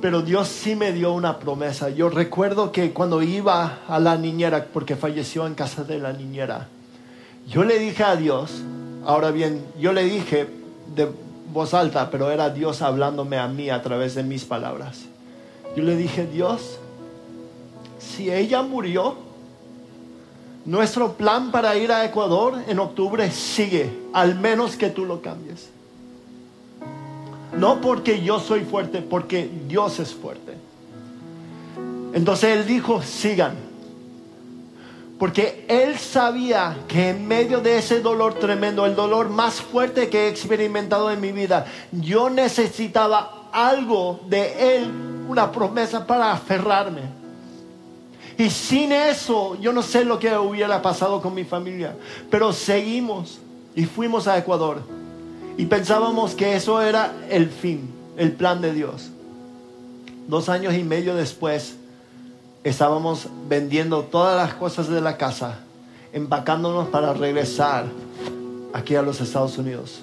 Pero 0.00 0.22
Dios 0.22 0.48
sí 0.48 0.74
me 0.74 0.92
dio 0.92 1.12
una 1.12 1.38
promesa. 1.38 1.90
Yo 1.90 2.08
recuerdo 2.08 2.72
que 2.72 2.92
cuando 2.92 3.22
iba 3.22 3.80
a 3.86 4.00
la 4.00 4.16
niñera, 4.16 4.66
porque 4.72 4.96
falleció 4.96 5.46
en 5.46 5.54
casa 5.54 5.84
de 5.84 5.98
la 5.98 6.12
niñera, 6.12 6.68
yo 7.46 7.62
le 7.62 7.78
dije 7.78 8.02
a 8.02 8.16
Dios, 8.16 8.62
ahora 9.04 9.30
bien, 9.30 9.64
yo 9.78 9.92
le 9.92 10.04
dije 10.04 10.48
de, 10.94 11.08
voz 11.52 11.74
alta, 11.74 12.10
pero 12.10 12.30
era 12.30 12.50
Dios 12.50 12.82
hablándome 12.82 13.38
a 13.38 13.48
mí 13.48 13.70
a 13.70 13.82
través 13.82 14.14
de 14.14 14.22
mis 14.22 14.44
palabras. 14.44 15.00
Yo 15.76 15.82
le 15.82 15.96
dije, 15.96 16.26
Dios, 16.26 16.78
si 17.98 18.30
ella 18.30 18.62
murió, 18.62 19.16
nuestro 20.64 21.14
plan 21.14 21.50
para 21.50 21.76
ir 21.76 21.90
a 21.92 22.04
Ecuador 22.04 22.62
en 22.66 22.78
octubre 22.78 23.30
sigue, 23.30 23.90
al 24.12 24.38
menos 24.38 24.76
que 24.76 24.90
tú 24.90 25.04
lo 25.04 25.20
cambies. 25.20 25.70
No 27.56 27.80
porque 27.80 28.22
yo 28.22 28.40
soy 28.40 28.60
fuerte, 28.60 29.02
porque 29.02 29.50
Dios 29.68 29.98
es 29.98 30.14
fuerte. 30.14 30.54
Entonces 32.14 32.56
él 32.56 32.66
dijo, 32.66 33.02
sigan. 33.02 33.71
Porque 35.22 35.64
él 35.68 36.00
sabía 36.00 36.78
que 36.88 37.10
en 37.10 37.28
medio 37.28 37.60
de 37.60 37.78
ese 37.78 38.00
dolor 38.00 38.34
tremendo, 38.40 38.84
el 38.86 38.96
dolor 38.96 39.28
más 39.28 39.60
fuerte 39.60 40.08
que 40.08 40.24
he 40.24 40.28
experimentado 40.28 41.12
en 41.12 41.20
mi 41.20 41.30
vida, 41.30 41.64
yo 41.92 42.28
necesitaba 42.28 43.48
algo 43.52 44.18
de 44.26 44.78
él, 44.78 44.90
una 45.28 45.52
promesa 45.52 46.04
para 46.08 46.32
aferrarme. 46.32 47.02
Y 48.36 48.50
sin 48.50 48.90
eso, 48.90 49.56
yo 49.60 49.72
no 49.72 49.82
sé 49.82 50.04
lo 50.04 50.18
que 50.18 50.36
hubiera 50.36 50.82
pasado 50.82 51.22
con 51.22 51.34
mi 51.34 51.44
familia, 51.44 51.94
pero 52.28 52.52
seguimos 52.52 53.38
y 53.76 53.84
fuimos 53.84 54.26
a 54.26 54.36
Ecuador. 54.36 54.82
Y 55.56 55.66
pensábamos 55.66 56.34
que 56.34 56.56
eso 56.56 56.82
era 56.82 57.12
el 57.30 57.48
fin, 57.48 57.88
el 58.16 58.32
plan 58.32 58.60
de 58.60 58.74
Dios. 58.74 59.10
Dos 60.26 60.48
años 60.48 60.74
y 60.74 60.82
medio 60.82 61.14
después, 61.14 61.76
estábamos 62.64 63.28
vendiendo 63.48 64.02
todas 64.02 64.36
las 64.36 64.54
cosas 64.54 64.88
de 64.88 65.00
la 65.00 65.16
casa, 65.16 65.58
empacándonos 66.12 66.88
para 66.88 67.12
regresar 67.12 67.86
aquí 68.72 68.94
a 68.94 69.02
los 69.02 69.20
Estados 69.20 69.58
Unidos, 69.58 70.00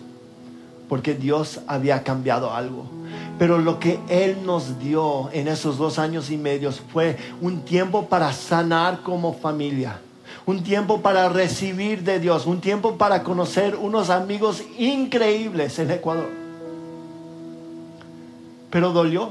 porque 0.87 1.13
Dios 1.13 1.61
había 1.67 2.03
cambiado 2.03 2.53
algo. 2.53 2.85
Pero 3.37 3.57
lo 3.57 3.79
que 3.79 3.99
Él 4.09 4.39
nos 4.45 4.79
dio 4.79 5.29
en 5.31 5.47
esos 5.47 5.77
dos 5.77 5.97
años 5.97 6.29
y 6.29 6.37
medio 6.37 6.71
fue 6.71 7.17
un 7.41 7.61
tiempo 7.61 8.07
para 8.07 8.33
sanar 8.33 9.01
como 9.01 9.33
familia, 9.33 10.01
un 10.45 10.61
tiempo 10.61 11.01
para 11.01 11.29
recibir 11.29 12.03
de 12.03 12.19
Dios, 12.19 12.45
un 12.45 12.59
tiempo 12.59 12.97
para 12.97 13.23
conocer 13.23 13.75
unos 13.77 14.09
amigos 14.09 14.63
increíbles 14.77 15.79
en 15.79 15.91
Ecuador. 15.91 16.29
Pero 18.69 18.91
dolió, 18.91 19.29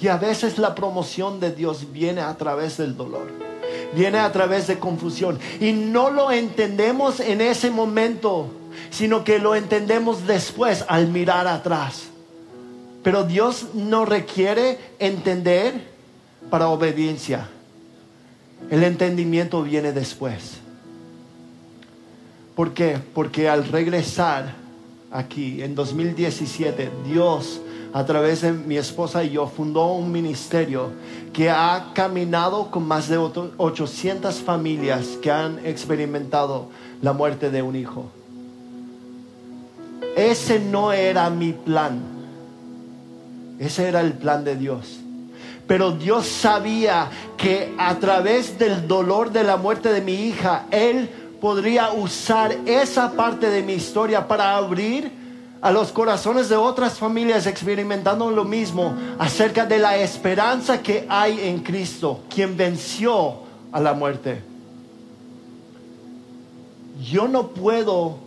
y 0.00 0.08
a 0.08 0.16
veces 0.16 0.58
la 0.58 0.74
promoción 0.74 1.40
de 1.40 1.52
Dios 1.52 1.92
viene 1.92 2.20
a 2.20 2.36
través 2.36 2.76
del 2.76 2.96
dolor, 2.96 3.28
viene 3.94 4.18
a 4.18 4.30
través 4.30 4.66
de 4.66 4.78
confusión. 4.78 5.38
Y 5.60 5.72
no 5.72 6.10
lo 6.10 6.30
entendemos 6.30 7.20
en 7.20 7.40
ese 7.40 7.70
momento, 7.70 8.48
sino 8.90 9.24
que 9.24 9.38
lo 9.38 9.54
entendemos 9.54 10.26
después 10.26 10.84
al 10.88 11.08
mirar 11.08 11.46
atrás. 11.46 12.04
Pero 13.02 13.24
Dios 13.24 13.68
no 13.74 14.04
requiere 14.04 14.78
entender 14.98 15.74
para 16.50 16.68
obediencia. 16.68 17.48
El 18.70 18.84
entendimiento 18.84 19.62
viene 19.62 19.92
después. 19.92 20.58
¿Por 22.54 22.74
qué? 22.74 22.98
Porque 23.14 23.48
al 23.48 23.66
regresar 23.68 24.54
aquí 25.10 25.62
en 25.62 25.74
2017, 25.74 26.90
Dios 27.06 27.60
a 27.92 28.04
través 28.04 28.42
de 28.42 28.52
mi 28.52 28.76
esposa 28.76 29.24
y 29.24 29.30
yo 29.30 29.46
fundó 29.46 29.92
un 29.92 30.12
ministerio 30.12 30.90
que 31.32 31.50
ha 31.50 31.92
caminado 31.94 32.70
con 32.70 32.86
más 32.86 33.08
de 33.08 33.18
800 33.18 34.34
familias 34.36 35.06
que 35.22 35.30
han 35.30 35.64
experimentado 35.64 36.68
la 37.00 37.12
muerte 37.12 37.50
de 37.50 37.62
un 37.62 37.76
hijo. 37.76 38.06
Ese 40.16 40.58
no 40.58 40.92
era 40.92 41.30
mi 41.30 41.52
plan. 41.52 42.00
Ese 43.58 43.88
era 43.88 44.00
el 44.00 44.12
plan 44.12 44.44
de 44.44 44.56
Dios. 44.56 45.00
Pero 45.66 45.92
Dios 45.92 46.26
sabía 46.26 47.08
que 47.36 47.74
a 47.78 47.98
través 47.98 48.58
del 48.58 48.88
dolor 48.88 49.30
de 49.30 49.44
la 49.44 49.56
muerte 49.56 49.92
de 49.92 50.00
mi 50.00 50.14
hija, 50.14 50.64
Él 50.70 51.08
podría 51.40 51.92
usar 51.92 52.56
esa 52.66 53.12
parte 53.12 53.50
de 53.50 53.62
mi 53.62 53.74
historia 53.74 54.26
para 54.26 54.56
abrir 54.56 55.17
a 55.60 55.72
los 55.72 55.90
corazones 55.90 56.48
de 56.48 56.56
otras 56.56 56.98
familias 56.98 57.46
experimentando 57.46 58.30
lo 58.30 58.44
mismo 58.44 58.94
acerca 59.18 59.66
de 59.66 59.78
la 59.78 59.96
esperanza 59.96 60.82
que 60.82 61.06
hay 61.08 61.40
en 61.48 61.60
Cristo, 61.60 62.20
quien 62.32 62.56
venció 62.56 63.40
a 63.72 63.80
la 63.80 63.92
muerte. 63.92 64.42
Yo 67.02 67.28
no 67.28 67.48
puedo 67.48 68.18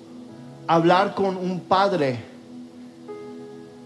hablar 0.67 1.15
con 1.15 1.37
un 1.37 1.61
padre 1.61 2.19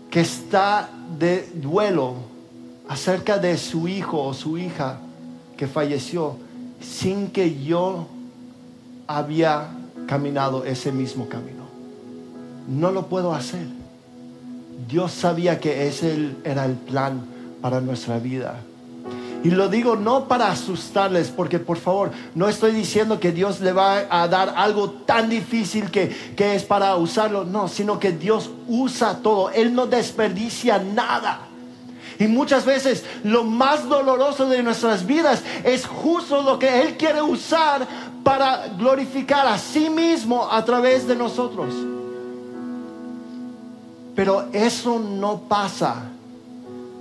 que 0.09 0.21
está 0.21 0.89
de 1.19 1.49
duelo 1.53 2.15
acerca 2.87 3.37
de 3.37 3.57
su 3.57 3.87
hijo 3.87 4.21
o 4.23 4.33
su 4.33 4.57
hija 4.57 4.99
que 5.57 5.67
falleció 5.67 6.37
sin 6.79 7.31
que 7.31 7.63
yo 7.63 8.07
había 9.07 9.69
caminado 10.07 10.63
ese 10.65 10.91
mismo 10.91 11.27
camino. 11.27 11.64
No 12.67 12.91
lo 12.91 13.07
puedo 13.07 13.33
hacer. 13.33 13.67
Dios 14.87 15.11
sabía 15.11 15.59
que 15.59 15.87
ese 15.87 16.31
era 16.43 16.65
el 16.65 16.73
plan 16.73 17.21
para 17.61 17.81
nuestra 17.81 18.19
vida. 18.19 18.59
Y 19.45 19.51
lo 19.51 19.69
digo 19.69 19.95
no 19.95 20.27
para 20.27 20.49
asustarles, 20.49 21.29
porque 21.29 21.59
por 21.59 21.77
favor, 21.77 22.11
no 22.33 22.49
estoy 22.49 22.71
diciendo 22.71 23.19
que 23.19 23.31
Dios 23.31 23.61
le 23.61 23.73
va 23.73 24.05
a 24.09 24.27
dar 24.27 24.55
algo 24.57 24.89
tan 24.89 25.29
difícil 25.29 25.91
que, 25.91 26.11
es 26.35 26.63
para 26.63 26.95
usarlo, 26.95 27.45
no, 27.45 27.67
sino 27.67 27.99
que 27.99 28.11
Dios 28.11 28.49
usa 28.67 29.19
todo, 29.19 29.51
Él 29.51 29.75
no 29.75 29.85
desperdicia 29.85 30.79
nada. 30.79 31.41
Y 32.17 32.25
muchas 32.25 32.65
veces 32.65 33.03
lo 33.23 33.43
más 33.43 33.87
doloroso 33.87 34.49
de 34.49 34.63
nuestras 34.63 35.05
vidas 35.05 35.43
es 35.63 35.85
justo 35.85 36.41
lo 36.41 36.57
que 36.57 36.81
Él 36.81 36.97
quiere 36.97 37.21
usar 37.21 37.87
para 38.23 38.69
glorificar 38.79 39.45
a 39.45 39.59
sí 39.59 39.91
mismo 39.91 40.51
a 40.51 40.65
través 40.65 41.07
de 41.07 41.15
nosotros. 41.15 41.71
Pero 44.15 44.47
eso 44.53 44.99
no 44.99 45.41
pasa 45.41 46.11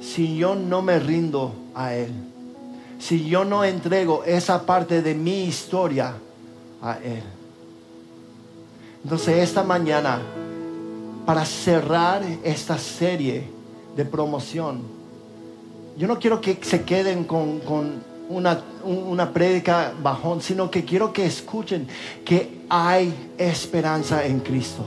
si 0.00 0.37
yo 0.37 0.55
no 0.55 0.83
me 0.83 0.98
rindo 0.98 1.53
a 1.74 1.94
Él 1.94 2.12
si 3.05 3.27
yo 3.27 3.44
no 3.44 3.64
entrego 3.64 4.24
esa 4.24 4.64
parte 4.64 5.03
de 5.03 5.14
mi 5.14 5.44
historia 5.44 6.14
a 6.81 6.96
Él. 6.98 7.22
Entonces 9.03 9.37
esta 9.38 9.62
mañana, 9.62 10.22
para 11.27 11.44
cerrar 11.44 12.22
esta 12.42 12.79
serie 12.79 13.46
de 13.94 14.05
promoción, 14.07 14.81
yo 15.98 16.09
no 16.09 16.18
quiero 16.18 16.40
que 16.40 16.59
se 16.62 16.83
queden 16.85 17.24
con, 17.24 17.61
una, 18.31 18.62
una 18.85 19.31
prédica 19.31 19.92
bajón, 20.03 20.40
sino 20.40 20.70
que 20.70 20.87
quiero 20.87 21.12
que 21.12 21.27
escuchen 21.27 21.87
que 22.24 22.62
hay 22.70 23.12
esperanza 23.37 24.24
en 24.24 24.40
Cristo. 24.40 24.83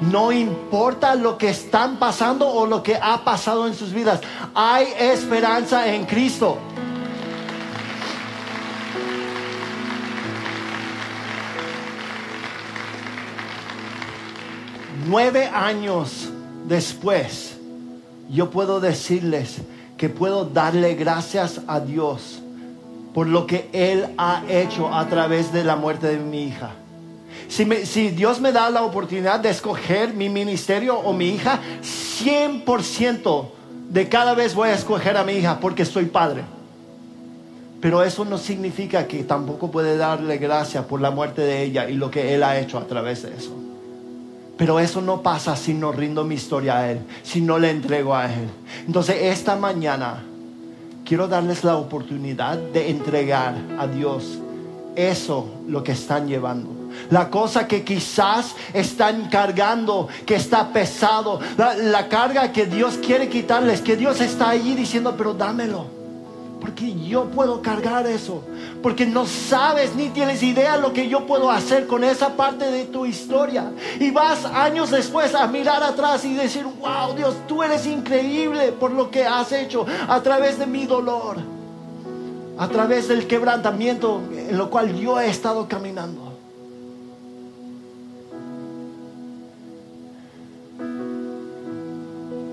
No 0.00 0.30
importa 0.32 1.14
lo 1.14 1.36
que 1.38 1.50
están 1.50 1.98
pasando 1.98 2.48
o 2.48 2.66
lo 2.66 2.82
que 2.82 2.96
ha 2.96 3.24
pasado 3.24 3.66
en 3.66 3.74
sus 3.74 3.92
vidas, 3.92 4.20
hay 4.54 4.86
esperanza 4.98 5.92
en 5.92 6.06
Cristo. 6.06 6.58
nueve 15.08 15.46
años 15.46 16.28
después, 16.66 17.56
yo 18.28 18.50
puedo 18.50 18.78
decirles 18.78 19.56
que 19.96 20.10
puedo 20.10 20.44
darle 20.44 20.94
gracias 20.94 21.62
a 21.66 21.80
Dios 21.80 22.40
por 23.14 23.26
lo 23.26 23.46
que 23.46 23.70
Él 23.72 24.06
ha 24.18 24.42
hecho 24.48 24.92
a 24.92 25.08
través 25.08 25.52
de 25.52 25.64
la 25.64 25.76
muerte 25.76 26.08
de 26.08 26.18
mi 26.18 26.44
hija. 26.44 26.72
Si, 27.48 28.10
Dios 28.10 28.40
me 28.40 28.52
da 28.52 28.68
la 28.68 28.82
oportunidad 28.82 29.40
de 29.40 29.50
escoger 29.50 30.12
mi 30.12 30.28
ministerio 30.28 30.98
o 30.98 31.12
mi 31.14 31.30
hija, 31.30 31.60
100% 31.82 33.46
de 33.88 34.08
cada 34.08 34.34
vez 34.34 34.54
voy 34.54 34.68
a 34.68 34.74
escoger 34.74 35.16
a 35.16 35.24
mi 35.24 35.32
hija 35.32 35.58
porque 35.58 35.86
soy 35.86 36.04
padre. 36.06 36.42
Pero 37.80 38.02
eso 38.02 38.24
no 38.24 38.36
significa 38.38 39.06
que 39.06 39.24
tampoco 39.24 39.70
puede 39.70 39.96
darle 39.96 40.36
gracias 40.36 40.84
por 40.84 41.00
la 41.00 41.10
muerte 41.10 41.42
de 41.42 41.62
ella 41.62 41.88
y 41.88 41.94
lo 41.94 42.10
que 42.10 42.34
Él 42.34 42.42
ha 42.42 42.58
hecho 42.58 42.76
a 42.76 42.86
través 42.86 43.22
de 43.22 43.34
eso. 43.34 43.56
Pero 44.58 44.78
eso 44.80 45.00
no 45.00 45.22
pasa 45.22 45.56
si 45.56 45.72
no 45.72 45.92
rindo 45.92 46.24
mi 46.24 46.34
historia 46.34 46.78
a 46.78 46.90
Él, 46.90 47.00
si 47.22 47.40
no 47.40 47.58
le 47.58 47.70
entrego 47.70 48.14
a 48.14 48.26
Él. 48.26 48.48
Entonces 48.86 49.16
esta 49.22 49.56
mañana 49.56 50.22
quiero 51.04 51.28
darles 51.28 51.64
la 51.64 51.76
oportunidad 51.76 52.58
de 52.58 52.90
entregar 52.90 53.54
a 53.78 53.86
Dios 53.86 54.38
eso 54.96 55.46
lo 55.68 55.82
que 55.84 55.92
están 55.92 56.26
llevando. 56.26 56.77
La 57.10 57.30
cosa 57.30 57.66
que 57.66 57.84
quizás 57.84 58.54
están 58.72 59.28
cargando, 59.28 60.08
que 60.26 60.36
está 60.36 60.72
pesado, 60.72 61.40
la, 61.56 61.74
la 61.74 62.08
carga 62.08 62.52
que 62.52 62.66
Dios 62.66 62.98
quiere 63.04 63.28
quitarles, 63.28 63.80
que 63.80 63.96
Dios 63.96 64.20
está 64.20 64.50
allí 64.50 64.74
diciendo, 64.74 65.14
pero 65.16 65.34
dámelo 65.34 65.98
porque 66.60 66.92
yo 66.94 67.26
puedo 67.26 67.62
cargar 67.62 68.06
eso. 68.06 68.42
Porque 68.82 69.06
no 69.06 69.26
sabes 69.26 69.94
ni 69.94 70.08
tienes 70.08 70.42
idea 70.42 70.76
lo 70.76 70.92
que 70.92 71.08
yo 71.08 71.26
puedo 71.26 71.50
hacer 71.50 71.86
con 71.86 72.04
esa 72.04 72.36
parte 72.36 72.70
de 72.70 72.84
tu 72.86 73.06
historia. 73.06 73.72
Y 74.00 74.10
vas 74.10 74.44
años 74.44 74.90
después 74.90 75.34
a 75.34 75.46
mirar 75.46 75.82
atrás 75.82 76.24
y 76.24 76.34
decir, 76.34 76.64
wow, 76.64 77.14
Dios, 77.14 77.34
tú 77.46 77.62
eres 77.62 77.86
increíble 77.86 78.72
por 78.72 78.90
lo 78.90 79.10
que 79.10 79.24
has 79.24 79.52
hecho 79.52 79.86
a 80.08 80.20
través 80.22 80.58
de 80.58 80.66
mi 80.66 80.86
dolor. 80.86 81.36
A 82.58 82.68
través 82.68 83.06
del 83.06 83.26
quebrantamiento 83.28 84.20
en 84.32 84.58
lo 84.58 84.68
cual 84.68 84.94
yo 84.96 85.20
he 85.20 85.30
estado 85.30 85.68
caminando. 85.68 86.27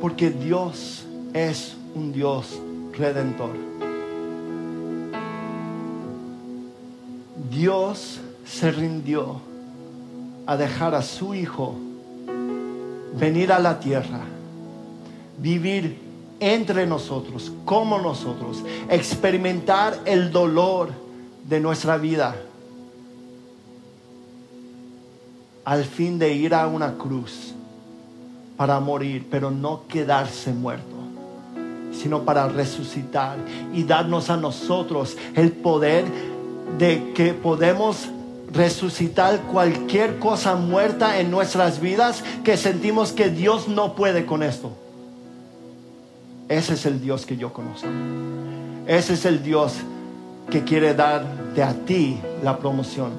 Porque 0.02 0.30
Dios 0.30 1.06
es 1.34 1.76
un 1.96 2.12
Dios 2.12 2.60
redentor. 2.98 3.52
Dios 7.50 8.20
se 8.46 8.72
rindió 8.72 9.40
a 10.46 10.58
dejar 10.58 10.94
a 10.94 11.02
su 11.02 11.34
Hijo 11.34 11.76
venir 13.18 13.52
a 13.52 13.60
la 13.60 13.80
tierra, 13.80 14.22
vivir 15.38 15.98
entre 16.40 16.86
nosotros, 16.86 17.52
como 17.64 18.00
nosotros, 18.00 18.62
experimentar 18.90 19.98
el 20.06 20.32
dolor 20.32 20.90
de 21.48 21.60
nuestra 21.60 21.98
vida, 21.98 22.36
al 25.64 25.84
fin 25.86 26.20
de 26.20 26.34
ir 26.34 26.54
a 26.54 26.68
una 26.68 26.94
cruz 26.96 27.55
para 28.58 28.80
morir, 28.80 29.28
pero 29.30 29.52
no 29.52 29.88
quedarse 29.88 30.54
muerto 30.54 30.96
sino 31.96 32.24
para 32.24 32.48
resucitar 32.48 33.38
y 33.74 33.84
darnos 33.84 34.30
a 34.30 34.38
nosotros 34.38 35.18
el 35.36 35.52
poder 35.52 36.06
de 36.78 37.14
que 37.14 37.34
podemos 37.34 38.10
resucitar 38.52 39.42
cualquier 39.52 40.20
cosa 40.20 40.56
muerta 40.56 41.20
en 41.20 41.32
nuestras 41.32 41.80
vidas 41.80 42.24
que 42.44 42.58
sentimos 42.58 43.12
que 43.12 43.30
Dios 43.30 43.68
no 43.68 43.96
puede 43.96 44.26
con 44.26 44.44
esto. 44.44 44.72
Ese 46.48 46.74
es 46.74 46.86
el 46.86 47.02
Dios 47.02 47.26
que 47.26 47.38
yo 47.38 47.52
conozco. 47.54 47.88
Ese 48.88 49.14
es 49.14 49.26
el 49.26 49.42
Dios 49.42 49.74
que 50.50 50.64
quiere 50.64 50.94
darte 50.94 51.64
a 51.64 51.74
ti 51.74 52.20
la 52.44 52.58
promoción. 52.58 53.12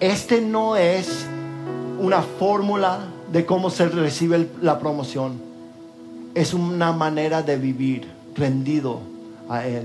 Este 0.00 0.40
no 0.40 0.76
es 0.76 1.24
una 2.00 2.20
fórmula 2.20 2.98
de 3.32 3.44
cómo 3.46 3.70
se 3.70 3.88
recibe 3.88 4.48
la 4.60 4.78
promoción. 4.78 5.40
Es 6.34 6.54
una 6.54 6.92
manera 6.92 7.42
de 7.42 7.56
vivir 7.56 8.08
rendido 8.34 9.00
a 9.48 9.66
Él. 9.66 9.84